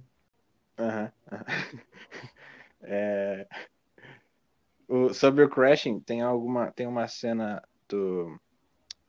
[0.79, 1.11] Aham.
[1.29, 1.39] Uhum.
[2.83, 3.45] é...
[4.87, 8.39] O, sobre o Crashing, tem alguma tem uma cena do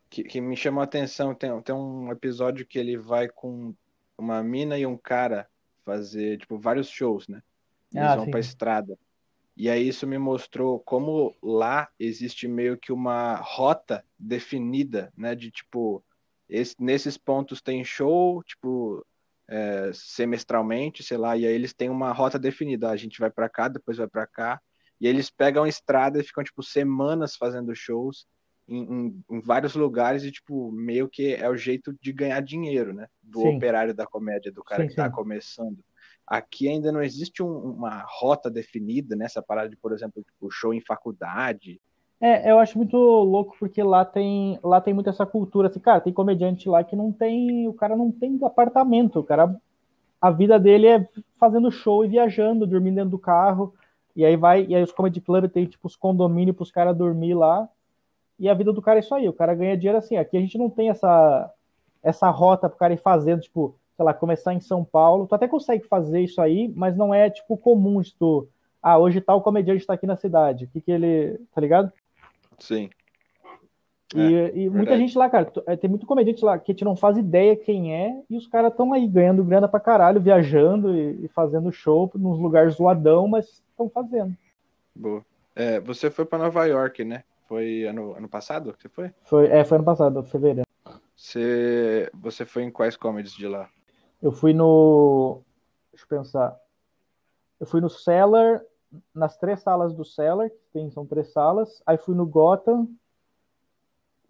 [0.08, 1.34] que, que me chamou a atenção.
[1.34, 3.74] Tem, tem um episódio que ele vai com
[4.16, 5.48] uma mina e um cara
[5.84, 7.42] fazer tipo vários shows, né?
[7.92, 8.98] Eles ah, vão para estrada.
[9.56, 15.34] E aí isso me mostrou como lá existe meio que uma rota definida, né?
[15.34, 16.04] De tipo,
[16.48, 19.04] esse, nesses pontos tem show, tipo,
[19.48, 22.90] é, semestralmente, sei lá, e aí eles têm uma rota definida.
[22.90, 24.60] A gente vai para cá, depois vai para cá.
[25.00, 28.26] E eles pegam a estrada e ficam, tipo, semanas fazendo shows
[28.68, 32.92] em, em, em, vários lugares e, tipo, meio que é o jeito de ganhar dinheiro,
[32.92, 33.06] né?
[33.22, 33.56] Do sim.
[33.56, 35.14] operário da comédia, do cara sim, que tá sim.
[35.14, 35.78] começando.
[36.26, 40.74] Aqui ainda não existe um, uma rota definida nessa parada de, por exemplo, tipo, show
[40.74, 41.80] em faculdade.
[42.20, 46.00] É, eu acho muito louco porque lá tem, lá tem muito essa cultura, assim, cara,
[46.00, 49.54] tem comediante lá que não tem, o cara não tem apartamento, o cara,
[50.20, 53.74] a vida dele é fazendo show e viajando, dormindo dentro do carro,
[54.16, 56.96] e aí vai, e aí os comedy club tem tipo os condomínios para os caras
[56.96, 57.68] dormir lá.
[58.38, 60.16] E a vida do cara é isso aí, o cara ganha dinheiro assim.
[60.16, 61.52] Aqui a gente não tem essa
[62.02, 65.26] essa rota para o cara ir fazendo, tipo, sei lá, começar em São Paulo.
[65.26, 68.48] Tu até consegue fazer isso aí, mas não é tipo comum de tu,
[68.80, 70.64] ah, hoje tal comediante está aqui na cidade.
[70.64, 71.92] O que que ele, tá ligado?
[72.58, 72.88] Sim.
[74.14, 76.84] E, é, e muita gente lá, cara, é, tem muito comediante lá que a gente
[76.84, 80.94] não faz ideia quem é, e os caras estão aí ganhando grana pra caralho, viajando
[80.94, 84.36] e, e fazendo show nos lugares zoadão, mas estão fazendo.
[84.94, 85.24] Boa.
[85.54, 87.24] É, você foi para Nova York, né?
[87.48, 89.10] Foi ano, ano passado que você foi?
[89.24, 90.66] Foi, é, foi ano passado, fevereiro.
[91.16, 93.68] Você, você foi em quais comedies de lá?
[94.22, 95.40] Eu fui no.
[95.92, 96.56] Deixa eu pensar.
[97.58, 98.60] Eu fui no Cellar,
[99.14, 101.82] nas três salas do Cellar, tem, são três salas.
[101.86, 102.88] Aí fui no Gotham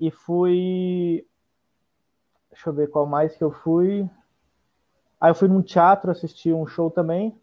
[0.01, 1.27] e fui.
[2.51, 4.09] Deixa eu ver qual mais que eu fui.
[5.21, 7.39] Aí eu fui num teatro assistir um show também.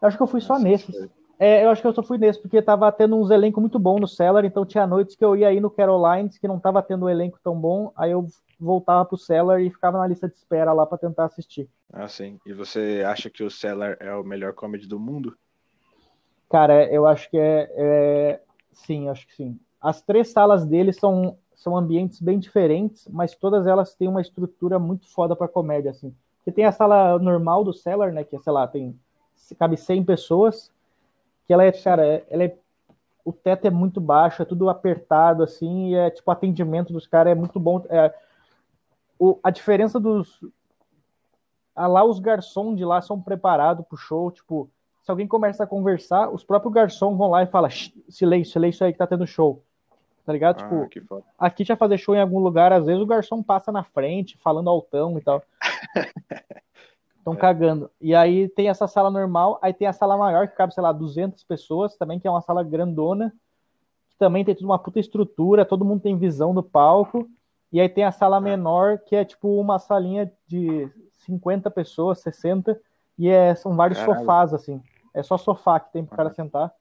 [0.00, 1.08] Eu acho que eu fui só nesses.
[1.38, 3.98] É, eu acho que eu só fui nesse, porque tava tendo uns elencos muito bons
[3.98, 7.06] no Cellar, então tinha noites que eu ia aí no Carolines, que não tava tendo
[7.06, 8.26] um elenco tão bom, aí eu
[8.58, 11.66] voltava pro Cellar e ficava na lista de espera lá para tentar assistir.
[11.90, 12.38] Ah, sim.
[12.44, 15.34] E você acha que o Cellar é o melhor comedy do mundo?
[16.50, 18.42] Cara, eu acho que é, é...
[18.72, 19.58] Sim, acho que sim.
[19.80, 24.78] As três salas dele são, são ambientes bem diferentes, mas todas elas têm uma estrutura
[24.78, 26.14] muito foda pra comédia, assim.
[26.36, 28.98] Porque tem a sala normal do Cellar, né, que, sei lá, tem
[29.58, 30.70] cabe 100 pessoas,
[31.46, 32.56] que ela é, cara, ela é,
[33.24, 37.06] o teto é muito baixo, é tudo apertado, assim, e é, tipo, o atendimento dos
[37.06, 37.84] caras é muito bom.
[37.88, 38.14] É,
[39.18, 40.44] o, a diferença dos...
[41.74, 44.70] Ah, lá os garçons de lá são preparados pro show, tipo,
[45.02, 47.70] se alguém começa a conversar, os próprios garçons vão lá e falam,
[48.08, 49.62] silêncio, silêncio aí que tá tendo show.
[50.30, 50.62] Tá ligado?
[50.62, 53.82] Ah, tipo, aqui já fazer show em algum lugar, às vezes o garçom passa na
[53.82, 55.42] frente, falando altão e tal.
[57.18, 57.36] Estão é.
[57.36, 57.90] cagando.
[58.00, 60.92] E aí tem essa sala normal, aí tem a sala maior, que cabe, sei lá,
[60.92, 63.34] 200 pessoas também, que é uma sala grandona,
[64.08, 67.28] que também tem tudo uma puta estrutura, todo mundo tem visão do palco.
[67.72, 68.40] E aí tem a sala é.
[68.40, 70.88] menor, que é tipo uma salinha de
[71.26, 72.80] 50 pessoas, 60,
[73.18, 74.20] e é, são vários Caralho.
[74.20, 74.80] sofás, assim.
[75.12, 76.72] É só sofá que tem pro cara sentar.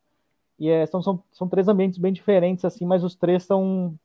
[0.60, 3.96] E é, são, são, são três ambientes bem diferentes, assim, mas os três são,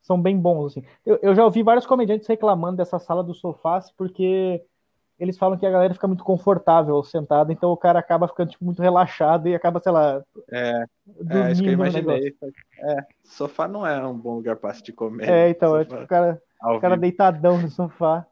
[0.00, 0.84] são bem bons, assim.
[1.04, 4.62] Eu, eu já ouvi vários comediantes reclamando dessa sala dos sofás, porque
[5.18, 8.64] eles falam que a galera fica muito confortável sentada, então o cara acaba ficando tipo,
[8.64, 10.22] muito relaxado e acaba, sei lá.
[10.52, 10.84] É,
[11.30, 12.36] é isso que eu imaginei.
[12.78, 15.32] É, sofá não é um bom lugar para assistir comédia.
[15.32, 18.26] É, então, é tipo o cara, o cara deitadão no sofá.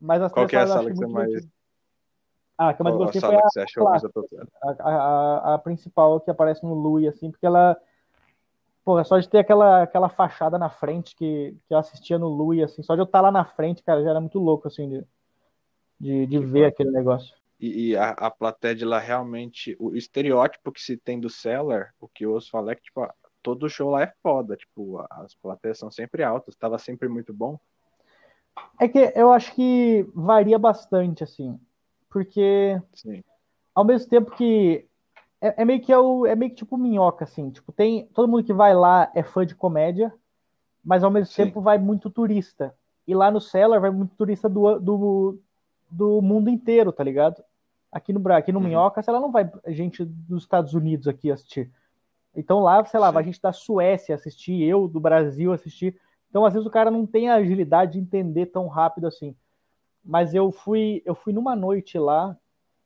[0.00, 1.48] Mas as Qual que é a sala que você mais.
[2.56, 3.40] Ah, a que eu mais gostei foi a,
[4.62, 7.76] a, a, a, principal que aparece no Lui, assim, porque ela.
[8.84, 12.28] Pô, é só de ter aquela, aquela fachada na frente que, que eu assistia no
[12.28, 14.88] Lui, assim, só de eu estar lá na frente, cara, já era muito louco, assim,
[14.88, 15.04] de,
[16.00, 17.34] de, de ver aquele negócio.
[17.60, 21.94] E, e a, a plateia de lá realmente, o estereótipo que se tem do Cellar,
[22.00, 23.08] o que eu ouço falar é que, tipo,
[23.40, 27.58] todo show lá é foda, tipo, as plateias são sempre altas, estava sempre muito bom.
[28.80, 31.58] É que eu acho que varia bastante, assim,
[32.12, 33.24] porque Sim.
[33.74, 34.86] ao mesmo tempo que
[35.40, 38.28] é, é, meio que é, o, é meio que tipo minhoca, assim, tipo, tem todo
[38.28, 40.12] mundo que vai lá é fã de comédia,
[40.84, 41.46] mas ao mesmo Sim.
[41.46, 42.74] tempo vai muito turista.
[43.08, 45.40] E lá no Cellar vai muito turista do, do,
[45.90, 47.42] do mundo inteiro, tá ligado?
[47.90, 48.66] Aqui no aqui no uhum.
[48.66, 51.70] Minhocas, ela não vai gente dos Estados Unidos aqui assistir.
[52.34, 53.14] Então lá, sei lá, Sim.
[53.14, 55.98] vai gente da Suécia assistir, eu do Brasil assistir.
[56.30, 59.34] Então às vezes o cara não tem a agilidade de entender tão rápido assim.
[60.04, 62.36] Mas eu fui eu fui numa noite lá,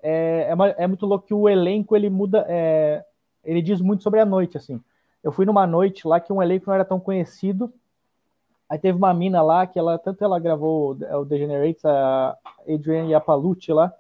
[0.03, 3.05] é, é, uma, é muito louco que o elenco ele muda, é,
[3.45, 4.81] ele diz muito sobre a noite assim.
[5.23, 7.73] Eu fui numa noite lá que um elenco não era tão conhecido
[8.69, 12.37] Aí teve uma mina lá que ela, tanto ela gravou o Degenerates, a
[12.69, 13.93] Adrienne Yapalucci lá,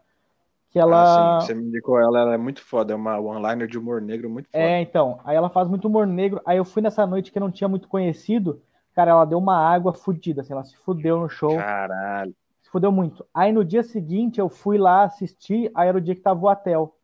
[0.70, 1.36] que ela...
[1.36, 4.02] Ah, sim, você me indicou ela, ela é muito foda, é uma one-liner de humor
[4.02, 4.64] negro muito foda.
[4.64, 7.50] É, então, aí ela faz muito humor negro, aí eu fui nessa noite que não
[7.50, 8.60] tinha muito conhecido,
[8.92, 11.56] cara, ela deu uma água fodida, assim, ela se fudeu no show.
[11.56, 12.34] Caralho.
[12.76, 13.26] Fudeu muito.
[13.32, 16.46] Aí no dia seguinte eu fui lá assistir, aí era o dia que tava o
[16.46, 16.94] Atel.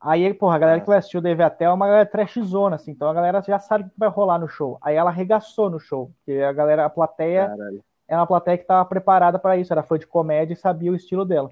[0.00, 2.92] Aí, porra, a galera que vai assistir o Dave até é uma galera trashzona, assim,
[2.92, 4.78] então a galera já sabe o que vai rolar no show.
[4.80, 7.84] Aí ela arregaçou no show, porque a galera, a plateia, Caralho.
[8.08, 10.96] é uma plateia que tava preparada para isso, era fã de comédia e sabia o
[10.96, 11.50] estilo dela.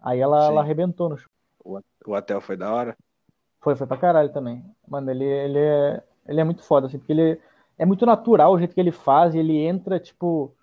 [0.00, 1.28] Aí ela, ela arrebentou no show.
[2.06, 2.96] O, Atel foi da hora?
[3.60, 4.64] Foi, foi pra caralho também.
[4.86, 7.40] Mano, ele, ele, é, ele é muito foda, assim, porque ele
[7.76, 10.54] é muito natural o jeito que ele faz, ele entra, tipo.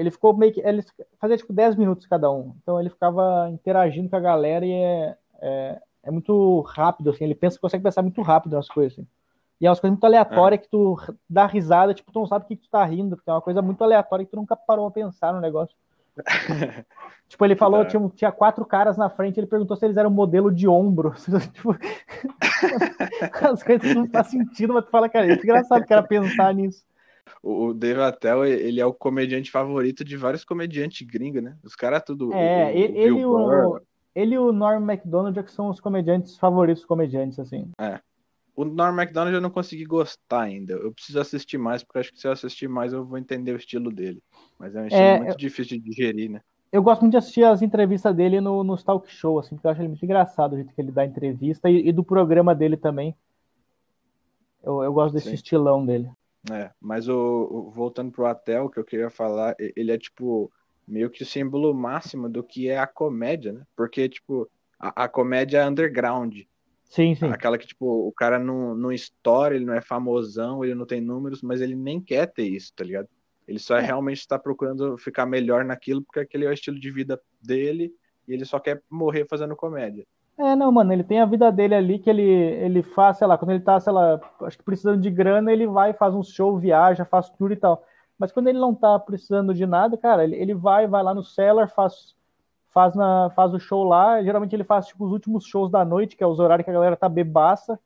[0.00, 0.60] Ele ficou meio que.
[0.60, 0.82] Ele
[1.20, 2.54] fazia tipo 10 minutos cada um.
[2.62, 7.34] Então ele ficava interagindo com a galera e é, é é muito rápido, assim, ele
[7.34, 9.06] pensa, consegue pensar muito rápido nas coisas, assim.
[9.60, 10.62] E é umas coisas muito aleatórias é.
[10.62, 13.34] que tu dá risada, tipo, tu não sabe o que, tu tá rindo, porque é
[13.34, 15.76] uma coisa muito aleatória que tu nunca parou a pensar no negócio.
[17.28, 17.84] tipo, ele falou, é.
[17.84, 21.14] tinha, tinha quatro caras na frente, ele perguntou se eles eram modelo de ombro.
[21.52, 21.76] tipo,
[23.52, 26.82] as coisas não fazem sentido, mas tu fala, cara, é engraçado o cara pensar nisso.
[27.42, 31.56] O Dave Attell, ele é o comediante favorito de vários comediantes gringos, né?
[31.64, 32.32] Os caras tudo.
[32.32, 33.80] É, o, ele, o, ele o,
[34.14, 37.70] ele e o Norm MacDonald é que são os comediantes favoritos comediantes, assim.
[37.78, 38.00] É.
[38.54, 40.74] O Norm MacDonald eu não consegui gostar ainda.
[40.74, 43.56] Eu preciso assistir mais, porque acho que se eu assistir mais eu vou entender o
[43.56, 44.22] estilo dele.
[44.58, 45.36] Mas é um estilo é, muito eu...
[45.36, 46.40] difícil de digerir, né?
[46.72, 49.70] Eu gosto muito de assistir as entrevistas dele no, no talk show, assim, porque eu
[49.70, 52.76] acho ele muito engraçado o jeito que ele dá entrevista e, e do programa dele
[52.76, 53.14] também.
[54.62, 55.34] Eu, eu gosto desse Sim.
[55.34, 56.10] estilão dele.
[56.50, 60.50] É, mas o, o, voltando pro Atel, que eu queria falar, ele é tipo
[60.86, 63.64] meio que o símbolo máximo do que é a comédia, né?
[63.76, 66.38] Porque, tipo, a, a comédia é underground.
[66.84, 67.26] Sim, sim.
[67.26, 71.00] Aquela que, tipo, o cara não, não estoura, ele não é famosão, ele não tem
[71.00, 73.08] números, mas ele nem quer ter isso, tá ligado?
[73.46, 73.80] Ele só é.
[73.80, 77.92] realmente está procurando ficar melhor naquilo, porque aquele é o estilo de vida dele,
[78.26, 80.04] e ele só quer morrer fazendo comédia.
[80.42, 83.36] É, não, mano, ele tem a vida dele ali que ele, ele faz, sei lá,
[83.36, 86.56] quando ele tá, sei lá, acho que precisando de grana, ele vai, faz um show,
[86.58, 87.84] viaja, faz tour e tal.
[88.18, 91.22] Mas quando ele não tá precisando de nada, cara, ele, ele vai, vai lá no
[91.22, 92.16] cellar, faz,
[92.70, 94.22] faz, na, faz o show lá.
[94.22, 96.74] Geralmente ele faz tipo, os últimos shows da noite, que é os horários que a
[96.74, 97.78] galera tá bebaça,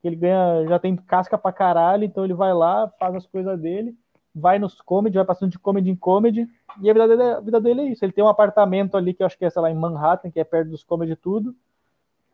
[0.00, 3.60] que ele ganha, já tem casca pra caralho, então ele vai lá, faz as coisas
[3.60, 3.92] dele,
[4.32, 6.48] vai nos comedy, vai passando de comedy em comedy,
[6.80, 8.04] e a vida dele, a vida dele é isso.
[8.04, 10.38] Ele tem um apartamento ali que eu acho que é, sei lá, em Manhattan, que
[10.38, 11.56] é perto dos comedy tudo.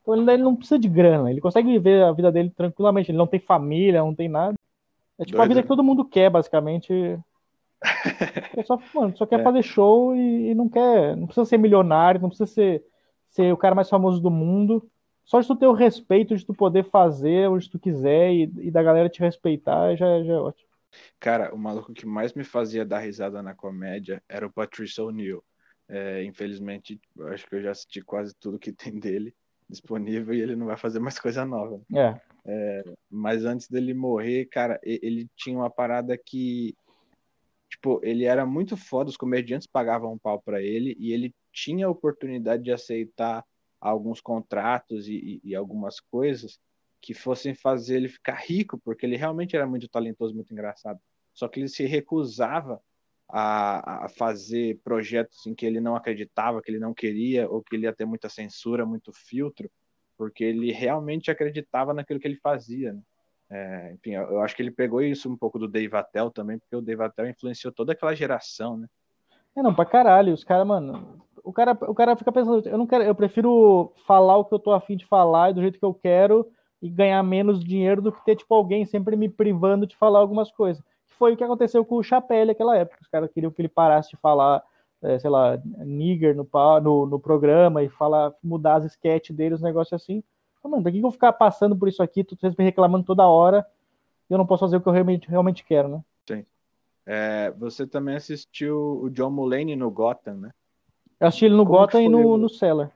[0.05, 3.17] Então ele, ele não precisa de grana, ele consegue viver a vida dele tranquilamente, ele
[3.17, 4.55] não tem família, não tem nada.
[5.19, 5.45] É tipo Doido.
[5.45, 6.93] a vida que todo mundo quer, basicamente.
[8.57, 9.43] É só, mano, só quer é.
[9.43, 11.17] fazer show e, e, não quer.
[11.17, 12.85] Não precisa ser milionário, não precisa ser,
[13.29, 14.89] ser o cara mais famoso do mundo.
[15.25, 18.71] Só de tu ter o respeito de tu poder fazer onde tu quiser e, e
[18.71, 20.69] da galera te respeitar já, já é ótimo.
[21.19, 25.43] Cara, o maluco que mais me fazia dar risada na comédia era o Patrice O'Neill.
[25.89, 27.01] É, infelizmente,
[27.33, 29.35] acho que eu já assisti quase tudo que tem dele
[29.69, 31.81] disponível e ele não vai fazer mais coisa nova.
[31.95, 32.21] É.
[32.47, 36.75] é mas antes dele morrer, cara, ele tinha uma parada que
[37.75, 41.87] tipo, ele era muito foda, os comediantes pagavam um pau para ele e ele tinha
[41.87, 43.45] a oportunidade de aceitar
[43.81, 46.59] alguns contratos e, e, e, algumas coisas
[47.03, 50.99] que fossem fazer ele ficar rico, porque ele realmente era muito talentoso, muito engraçado.
[51.35, 52.81] Só que ele se recusava
[53.37, 57.75] a, a fazer projetos em que ele não acreditava, que ele não queria, ou que
[57.75, 59.69] ele ia ter muita censura, muito filtro,
[60.17, 62.93] porque ele realmente acreditava naquilo que ele fazia.
[62.93, 63.01] Né?
[63.51, 66.61] É, enfim, eu, eu, acho que ele pegou isso um pouco do Dave Attell também,
[66.61, 68.87] porque o Dave Attell influenciou toda aquela geração, né?
[69.57, 70.33] É, não, pra caralho.
[70.33, 71.21] Os caras, mano.
[71.43, 74.61] O cara, o cara fica pensando, eu não quero, eu prefiro falar o que eu
[74.61, 76.49] tô afim de falar do jeito que eu quero
[76.81, 80.53] e ganhar menos dinheiro do que ter, tipo, alguém sempre me privando de falar algumas
[80.53, 80.83] coisas.
[81.19, 82.99] Foi o que aconteceu com o Chapelle naquela época.
[83.01, 84.63] Os caras queriam que ele parasse de falar,
[85.03, 86.49] é, sei lá, nigger no,
[86.81, 90.23] no, no programa e falar, mudar as sketches dele, os negócios assim.
[90.63, 93.67] Mano, pra que eu vou ficar passando por isso aqui, tu me reclamando toda hora
[94.29, 96.05] e eu não posso fazer o que eu realmente, realmente quero, né?
[96.27, 96.47] Sim.
[97.07, 100.51] É, você também assistiu o John Mulaney no Gotham, né?
[101.21, 102.91] Eu assisti ele no Como Gotham e no, no Cellar.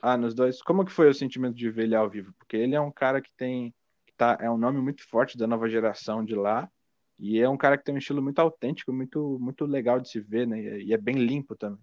[0.00, 0.62] Ah, nos dois.
[0.62, 2.32] Como que foi o sentimento de ver ele ao vivo?
[2.38, 3.74] Porque ele é um cara que tem.
[4.06, 6.70] Que tá, é um nome muito forte da nova geração de lá.
[7.18, 10.20] E é um cara que tem um estilo muito autêntico, muito, muito legal de se
[10.20, 10.80] ver, né?
[10.80, 11.80] E é bem limpo também.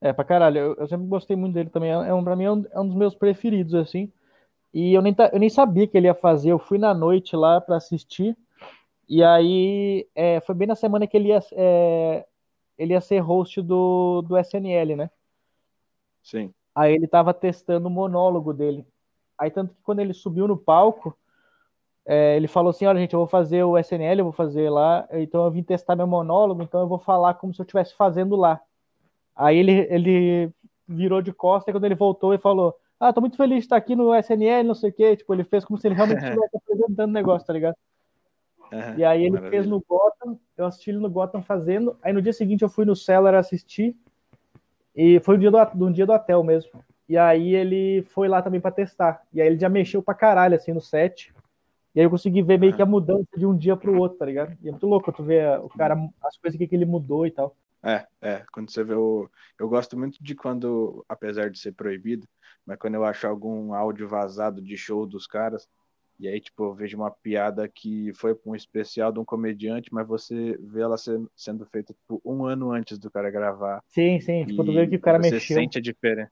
[0.00, 0.58] É, pra caralho.
[0.58, 1.90] Eu, eu sempre gostei muito dele também.
[1.90, 4.12] É um, pra mim é um, é um dos meus preferidos, assim.
[4.72, 6.50] E eu nem, eu nem sabia que ele ia fazer.
[6.50, 8.36] Eu fui na noite lá para assistir.
[9.08, 12.26] E aí é, foi bem na semana que ele ia, é,
[12.76, 15.10] ele ia ser host do, do SNL, né?
[16.22, 16.52] Sim.
[16.74, 18.86] Aí ele tava testando o monólogo dele.
[19.38, 21.16] Aí tanto que quando ele subiu no palco,
[22.06, 25.08] é, ele falou assim, olha gente, eu vou fazer o SNL, eu vou fazer lá,
[25.12, 28.36] então eu vim testar meu monólogo, então eu vou falar como se eu estivesse fazendo
[28.36, 28.60] lá.
[29.34, 30.50] Aí ele, ele
[30.86, 33.76] virou de costas e quando ele voltou e falou, ah, tô muito feliz de estar
[33.76, 35.16] aqui no SNL, não sei o quê.
[35.16, 37.74] Tipo, ele fez como se ele realmente estivesse apresentando o negócio, tá ligado?
[38.72, 39.50] Uhum, e aí ele maravilha.
[39.50, 41.96] fez no Gotham, eu assisti ele no Gotham fazendo.
[42.02, 43.96] Aí no dia seguinte eu fui no Cellar assistir.
[44.94, 46.70] E foi um dia do, um dia do hotel mesmo.
[47.08, 49.22] E aí ele foi lá também para testar.
[49.32, 51.34] E aí ele já mexeu pra caralho, assim, no set.
[51.94, 54.26] E aí eu consegui ver meio que a mudança de um dia pro outro, tá
[54.26, 54.56] ligado?
[54.60, 57.56] E é muito louco tu ver o cara, as coisas que, ele mudou e tal.
[57.82, 58.44] É, é.
[58.52, 59.28] Quando você vê o.
[59.58, 62.26] Eu gosto muito de quando, apesar de ser proibido,
[62.66, 65.68] mas quando eu acho algum áudio vazado de show dos caras,
[66.18, 69.92] e aí, tipo, eu vejo uma piada que foi para um especial de um comediante,
[69.92, 73.82] mas você vê ela sendo feita, tipo, um ano antes do cara gravar.
[73.88, 75.40] Sim, sim, tipo, tu vê que o cara você mexeu.
[75.40, 76.30] Você sente a diferença.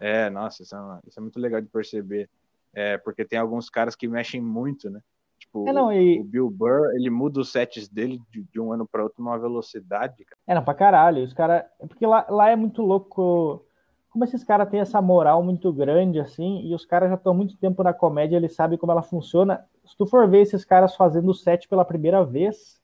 [0.00, 2.28] É, nossa, isso é, isso é, muito legal de perceber.
[2.74, 5.00] É, porque tem alguns caras que mexem muito, né?
[5.38, 6.20] Tipo, é, não, e...
[6.20, 9.38] o Bill Burr, ele muda os sets dele de, de um ano para outro numa
[9.38, 10.24] velocidade.
[10.24, 10.40] Cara.
[10.46, 11.24] É, não, pra caralho.
[11.24, 11.64] Os caras.
[11.78, 13.64] Porque lá, lá é muito louco
[14.10, 17.56] como esses caras têm essa moral muito grande, assim, e os caras já estão muito
[17.56, 19.64] tempo na comédia, eles sabem como ela funciona.
[19.84, 22.80] Se tu for ver esses caras fazendo o set pela primeira vez,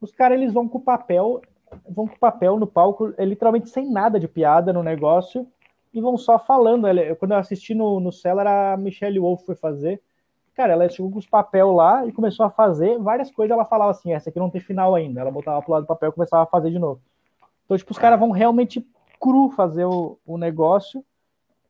[0.00, 1.40] os caras eles vão com o papel,
[1.88, 5.46] vão com o papel no palco, é, literalmente sem nada de piada no negócio,
[5.94, 6.86] e vão só falando.
[7.18, 10.02] Quando eu assisti no, no Cellar, a Michelle Wolf foi fazer.
[10.54, 13.52] Cara, ela chegou com os papel lá e começou a fazer várias coisas.
[13.52, 15.20] Ela falava assim: essa aqui não tem final ainda.
[15.20, 17.00] Ela botava pro lado do papel e começava a fazer de novo.
[17.64, 18.86] Então, tipo, os caras vão realmente
[19.20, 21.04] cru fazer o, o negócio.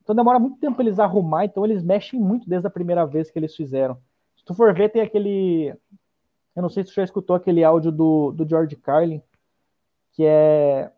[0.03, 3.39] Então demora muito tempo eles arrumar, então eles mexem muito desde a primeira vez que
[3.39, 3.97] eles fizeram.
[4.37, 5.75] Se tu for ver, tem aquele.
[6.55, 9.23] Eu não sei se tu já escutou aquele áudio do, do George Carlin,
[10.13, 10.91] que é.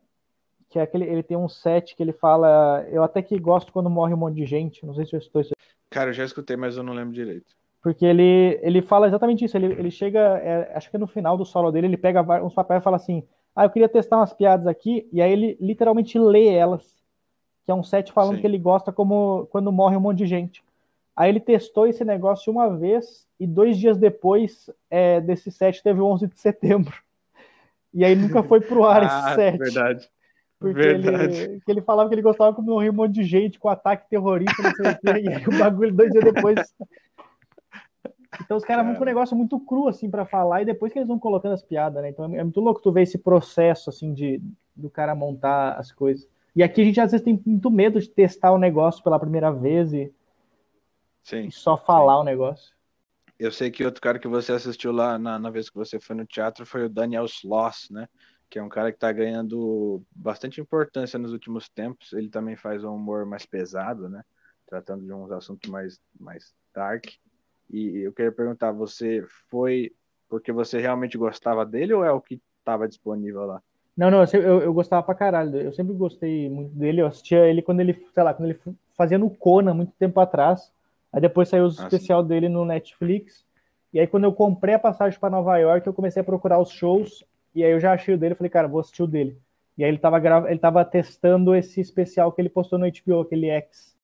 [0.68, 1.05] Que é aquele.
[1.05, 2.87] Ele tem um set que ele fala.
[2.90, 4.85] Eu até que gosto quando morre um monte de gente.
[4.85, 5.52] Não sei se escutou isso.
[5.90, 7.55] Cara, eu já escutei, mas eu não lembro direito.
[7.83, 9.57] Porque ele, ele fala exatamente isso.
[9.57, 12.81] Ele, ele chega, é, acho que no final do solo dele, ele pega uns papéis
[12.81, 13.22] e fala assim:
[13.57, 16.85] ah, eu queria testar umas piadas aqui, e aí ele literalmente lê elas,
[17.64, 18.41] que é um set falando Sim.
[18.43, 20.62] que ele gosta como quando morre um monte de gente.
[21.16, 25.99] Aí ele testou esse negócio uma vez, e dois dias depois é, desse set teve
[26.01, 26.95] o 11 de setembro.
[27.95, 29.57] E aí nunca foi pro ar ah, esse set.
[29.57, 30.11] Verdade.
[30.59, 31.38] Porque verdade.
[31.38, 34.62] Ele, ele falava que ele gostava como morria um monte de gente com ataque terrorista,
[34.62, 36.59] não sei o quê, e aí o bagulho dois dias depois
[38.42, 40.98] então os caras vão com um negócio muito cru, assim, para falar, e depois que
[40.98, 42.11] eles vão colocando as piadas, né?
[42.11, 44.40] Então é muito louco tu ver esse processo, assim, de
[44.74, 46.28] do cara montar as coisas.
[46.54, 49.50] E aqui a gente às vezes tem muito medo de testar o negócio pela primeira
[49.50, 50.12] vez e,
[51.22, 52.20] sim, e só falar sim.
[52.20, 52.76] o negócio.
[53.38, 56.16] Eu sei que outro cara que você assistiu lá na, na vez que você foi
[56.16, 58.07] no teatro foi o Daniel Sloss, né?
[58.49, 62.12] Que é um cara que tá ganhando bastante importância nos últimos tempos.
[62.12, 64.22] Ele também faz um humor mais pesado, né?
[64.66, 67.07] Tratando de uns assuntos mais, mais dark.
[67.70, 69.92] E eu queria perguntar, você foi
[70.28, 73.62] porque você realmente gostava dele ou é o que estava disponível lá?
[73.97, 75.57] Não, não, eu, eu, gostava pra caralho.
[75.57, 77.01] Eu sempre gostei muito dele.
[77.01, 78.61] Eu assistia ele quando ele, sei lá, quando ele
[78.94, 80.70] fazia no Conan muito tempo atrás.
[81.12, 83.44] Aí depois saiu o ah, especial dele no Netflix.
[83.92, 86.70] E aí quando eu comprei a passagem para Nova York, eu comecei a procurar os
[86.70, 87.24] shows.
[87.57, 88.34] E aí eu já achei o dele.
[88.34, 89.36] Falei, cara, vou assistir o dele.
[89.76, 90.18] E aí ele tava,
[90.50, 93.96] ele tava testando esse especial que ele postou no HBO, aquele X.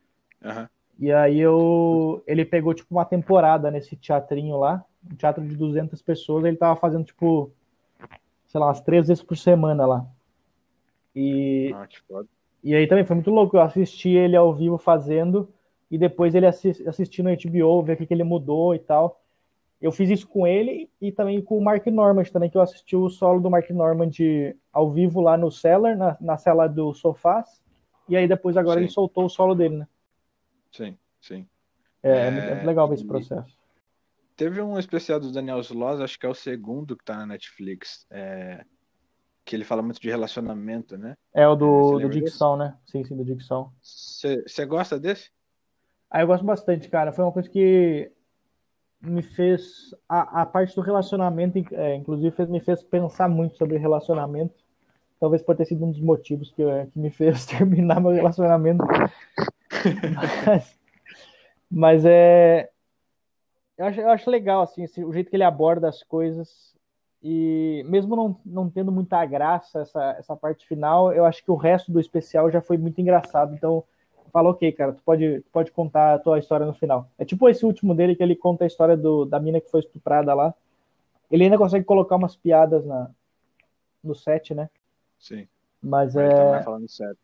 [0.44, 0.66] Uhum.
[0.98, 6.00] E aí eu, ele pegou tipo uma temporada nesse teatrinho lá, um teatro de 200
[6.03, 6.44] pessoas.
[6.44, 7.53] Ele tava fazendo tipo
[8.53, 10.07] sei lá, umas três vezes por semana lá.
[11.16, 12.28] E, ah, que foda.
[12.62, 13.57] e aí também foi muito louco.
[13.57, 15.48] Eu assisti ele ao vivo fazendo
[15.90, 19.22] e depois ele assisti, assistindo no HBO, ver o que, que ele mudou e tal.
[19.83, 22.95] Eu fiz isso com ele e também com o Mark Normand também, que eu assisti
[22.95, 24.12] o solo do Mark Normand
[24.72, 27.61] ao vivo lá no Cellar, na, na cela do Sofás.
[28.09, 28.85] E aí depois agora sim.
[28.85, 29.89] ele soltou o solo dele, né?
[30.70, 31.49] Sim, sim.
[32.01, 33.59] É, é, é muito legal ver esse processo.
[34.37, 38.07] Teve um especial do Daniel Sloss, acho que é o segundo que tá na Netflix,
[38.09, 38.64] é...
[39.45, 41.16] que ele fala muito de relacionamento, né?
[41.35, 42.76] É o do, do Dicção, né?
[42.87, 43.72] Sim, sim, do Dicção.
[43.80, 45.30] Você gosta desse?
[46.09, 47.12] Ah, eu gosto bastante, cara.
[47.12, 48.12] Foi uma coisa que
[49.03, 49.94] me fez.
[50.09, 54.55] A, a parte do relacionamento, é, inclusive, fez, me fez pensar muito sobre relacionamento.
[55.18, 58.84] Talvez por ter sido um dos motivos que, que me fez terminar meu relacionamento.
[60.46, 60.78] mas,
[61.70, 62.68] mas é,
[63.76, 66.72] eu acho, eu acho legal, assim, o jeito que ele aborda as coisas.
[67.22, 71.57] E mesmo não, não tendo muita graça essa, essa parte final, eu acho que o
[71.57, 73.55] resto do especial já foi muito engraçado.
[73.55, 73.84] Então,
[74.33, 77.09] fala, ok, cara, tu pode, pode contar a tua história no final.
[77.18, 79.80] É tipo esse último dele que ele conta a história do, da mina que foi
[79.80, 80.55] estuprada lá.
[81.30, 83.11] Ele ainda consegue colocar umas piadas na,
[84.03, 84.68] no set, né?
[85.18, 85.47] Sim.
[85.83, 86.59] Mas, Mas é.
[86.59, 87.18] Tá falando sério.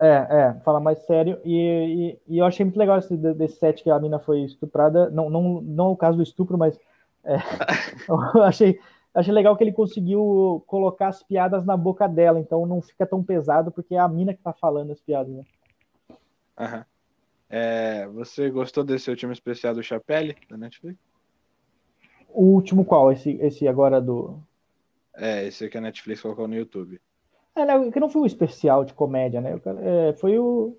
[0.00, 1.40] É, é, fala mais sério.
[1.44, 5.08] E, e, e, eu achei muito legal esse, desse set que a mina foi estuprada.
[5.10, 6.78] Não, não, não o caso do estupro, mas
[7.24, 7.36] é,
[8.36, 8.78] eu achei,
[9.14, 13.22] achei legal que ele conseguiu colocar as piadas na boca dela, então não fica tão
[13.22, 15.44] pesado, porque é a mina que tá falando as piadas, né?
[16.58, 16.84] Aham.
[17.48, 20.98] É, você gostou desse último especial do Chapelle, da Netflix?
[22.28, 23.12] O último qual?
[23.12, 24.38] Esse, esse agora do.
[25.16, 27.00] É, esse que a Netflix colocou no YouTube.
[27.54, 29.60] É, né, que não foi um especial de comédia, né?
[29.82, 30.76] É, foi o.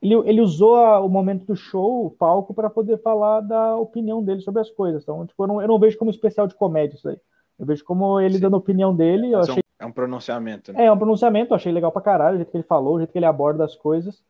[0.00, 4.22] Ele, ele usou a, o momento do show, o palco, para poder falar da opinião
[4.22, 5.02] dele sobre as coisas.
[5.02, 7.18] Então, tipo, eu não, eu não vejo como especial de comédia isso aí.
[7.58, 8.40] Eu vejo como ele Sim.
[8.40, 9.32] dando a opinião dele.
[9.32, 9.62] Eu achei...
[9.78, 10.82] É um pronunciamento, né?
[10.82, 12.98] É, é um pronunciamento, eu achei legal pra caralho, o jeito que ele falou, o
[12.98, 14.22] jeito que ele aborda as coisas.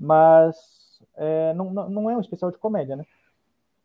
[0.00, 0.56] Mas
[1.14, 3.04] é, não, não, é um especial de comédia, né?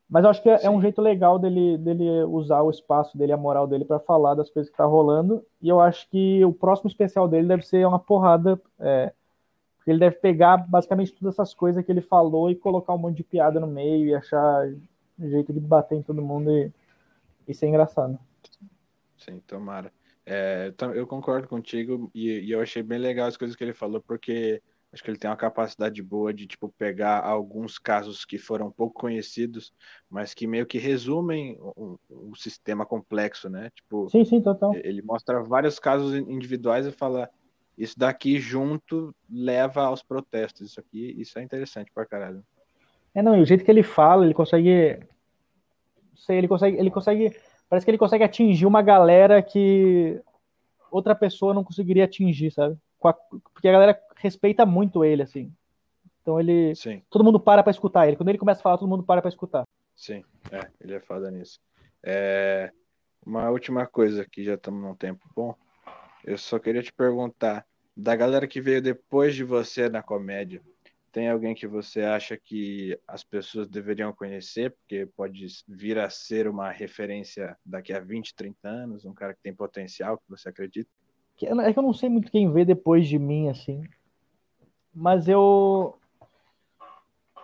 [0.10, 3.34] Mas eu acho que é, é, um jeito legal dele, dele usar o espaço dele,
[3.34, 5.46] a moral dele para falar das coisas que tá rolando.
[5.62, 8.62] E eu acho que o próximo especial dele deve ser uma porrada.
[8.80, 9.12] É,
[9.78, 13.18] porque ele deve pegar basicamente todas essas coisas que ele falou e colocar um monte
[13.18, 14.68] de piada no meio e achar
[15.20, 16.72] um jeito de bater em todo mundo e,
[17.48, 18.18] e ser engraçado.
[19.18, 19.92] Sim, tomara.
[20.26, 24.02] É, eu concordo contigo e, e eu achei bem legal as coisas que ele falou,
[24.02, 24.62] porque
[24.96, 28.98] Acho que ele tem uma capacidade boa de tipo pegar alguns casos que foram pouco
[29.02, 29.74] conhecidos,
[30.10, 33.70] mas que meio que resumem o, o sistema complexo, né?
[33.76, 34.74] Tipo, sim, sim, total.
[34.74, 37.30] Ele mostra vários casos individuais e fala
[37.78, 40.70] isso daqui junto leva aos protestos.
[40.70, 42.42] Isso aqui, isso é interessante pra caralho.
[43.14, 44.98] É, não, e o jeito que ele fala, ele consegue
[46.16, 47.36] sei, ele consegue, ele consegue,
[47.70, 50.22] parece que ele consegue atingir uma galera que
[50.90, 52.78] outra pessoa não conseguiria atingir, sabe?
[53.00, 55.54] Porque a galera respeita muito ele, assim.
[56.22, 56.74] Então ele.
[56.76, 57.04] Sim.
[57.10, 58.18] Todo mundo para pra escutar ele.
[58.18, 59.64] Quando ele começa a falar, todo mundo para pra escutar.
[59.96, 61.60] Sim, é, ele é foda nisso.
[62.04, 62.72] É,
[63.26, 65.56] uma última coisa que já estamos num tempo bom.
[66.24, 67.66] Eu só queria te perguntar,
[67.96, 70.62] da galera que veio depois de você na comédia,
[71.12, 76.46] tem alguém que você acha que as pessoas deveriam conhecer, porque pode vir a ser
[76.46, 80.90] uma referência daqui a 20, 30 anos, um cara que tem potencial, que você acredita?
[81.44, 83.84] É que eu não sei muito quem vê depois de mim, assim.
[84.94, 85.96] Mas eu.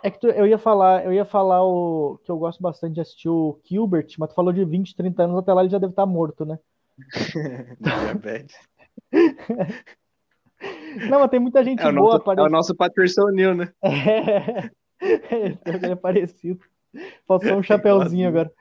[0.02, 3.00] É que tu, eu ia falar, eu ia falar o que eu gosto bastante de
[3.00, 5.92] assistir o Gilbert, mas tu falou de 20, 30 anos, até lá ele já deve
[5.92, 6.58] estar morto, né?
[11.08, 12.14] Não, mas tem muita gente é boa.
[12.14, 12.40] Nosso, parece...
[12.40, 13.72] É o nosso Patterson New, né?
[15.04, 16.60] É, é parecido.
[17.26, 18.52] Faltou um chapéuzinho agora.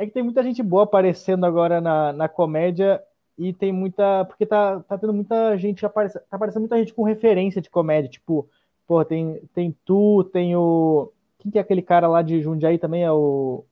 [0.00, 3.02] É que tem muita gente boa aparecendo agora na, na comédia
[3.36, 4.24] e tem muita.
[4.24, 5.84] Porque tá, tá tendo muita gente.
[5.84, 8.08] Aparece, tá aparecendo muita gente com referência de comédia.
[8.08, 8.48] Tipo,
[8.86, 11.12] pô, tem, tem tu, tem o.
[11.38, 13.04] Quem que é aquele cara lá de Jundiaí também?
[13.04, 13.62] É o.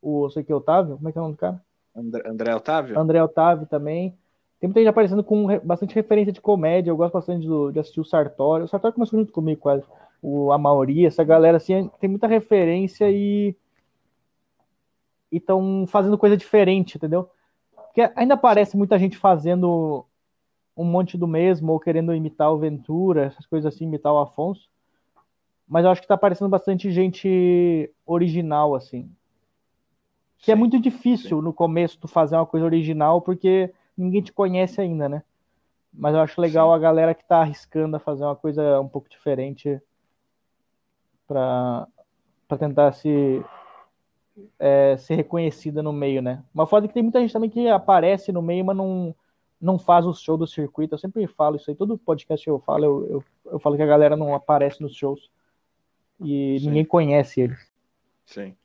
[0.00, 0.30] O.
[0.30, 0.98] sei que, Otávio?
[0.98, 1.60] Como é que é o nome do cara?
[1.96, 2.96] André, André Otávio?
[2.96, 4.16] André Otávio também.
[4.60, 6.92] Tem muita gente aparecendo com bastante referência de comédia.
[6.92, 8.62] Eu gosto bastante do, de assistir o Sartori.
[8.62, 9.82] O Sartori começou junto comigo quase.
[10.22, 13.56] O, a maioria, essa galera assim, tem muita referência e
[15.36, 17.30] estão fazendo coisa diferente, entendeu?
[17.72, 20.04] Porque ainda parece muita gente fazendo
[20.76, 24.68] um monte do mesmo, ou querendo imitar o Ventura, essas coisas assim, imitar o Afonso.
[25.66, 29.10] Mas eu acho que tá aparecendo bastante gente original, assim.
[30.38, 31.44] Que é Sim, muito difícil sim.
[31.44, 35.22] no começo tu fazer uma coisa original, porque ninguém te conhece ainda, né?
[35.92, 36.76] Mas eu acho legal Sim.
[36.76, 39.80] a galera que tá arriscando a fazer uma coisa um pouco diferente
[41.26, 41.88] pra
[42.58, 43.44] tentar se,
[44.58, 46.44] é, ser reconhecida no meio, né?
[46.54, 49.14] Uma foda é que tem muita gente também que aparece no meio, mas não,
[49.60, 50.94] não faz o show do circuito.
[50.94, 53.82] Eu sempre falo isso aí, todo podcast que eu falo, eu, eu, eu falo que
[53.82, 55.30] a galera não aparece nos shows
[56.20, 56.66] e Sim.
[56.68, 57.58] ninguém conhece eles.
[58.26, 58.56] Sim.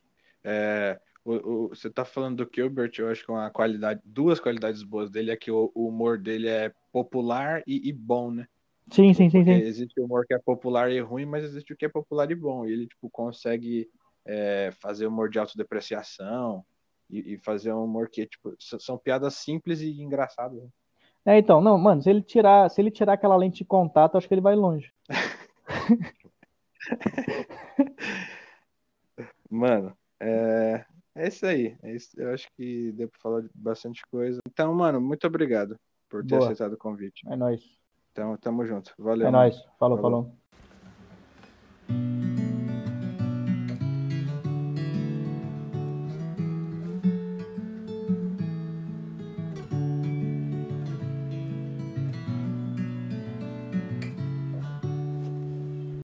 [0.42, 4.82] É, o, o- você tá falando do Gilbert, eu acho que uma qualidade, duas qualidades
[4.82, 8.46] boas dele é que o, o humor dele é popular e, e bom, né?
[8.90, 9.50] Sim, sim, sim, sim.
[9.52, 12.34] existe o humor que é popular e ruim, mas existe o que é popular e
[12.34, 12.66] bom.
[12.66, 13.88] E ele, tipo, consegue
[14.26, 16.64] é, fazer humor de autodepreciação
[17.10, 20.62] e, e fazer um humor que, tipo, são piadas simples e engraçadas.
[20.62, 20.68] né?
[21.26, 24.28] É, então, não, mano, se ele tirar, se ele tirar aquela lente de contato, acho
[24.28, 24.92] que ele vai longe.
[29.50, 31.76] Mano, é, é isso aí.
[31.82, 34.40] É isso, eu acho que deu pra falar de bastante coisa.
[34.48, 35.76] Então, mano, muito obrigado
[36.08, 36.44] por ter Boa.
[36.44, 37.22] aceitado o convite.
[37.28, 37.62] É nóis.
[38.12, 38.92] Então, tamo junto.
[38.98, 39.28] Valeu.
[39.28, 39.56] É nóis.
[39.78, 40.34] Falou, Falou.
[41.88, 42.33] falou.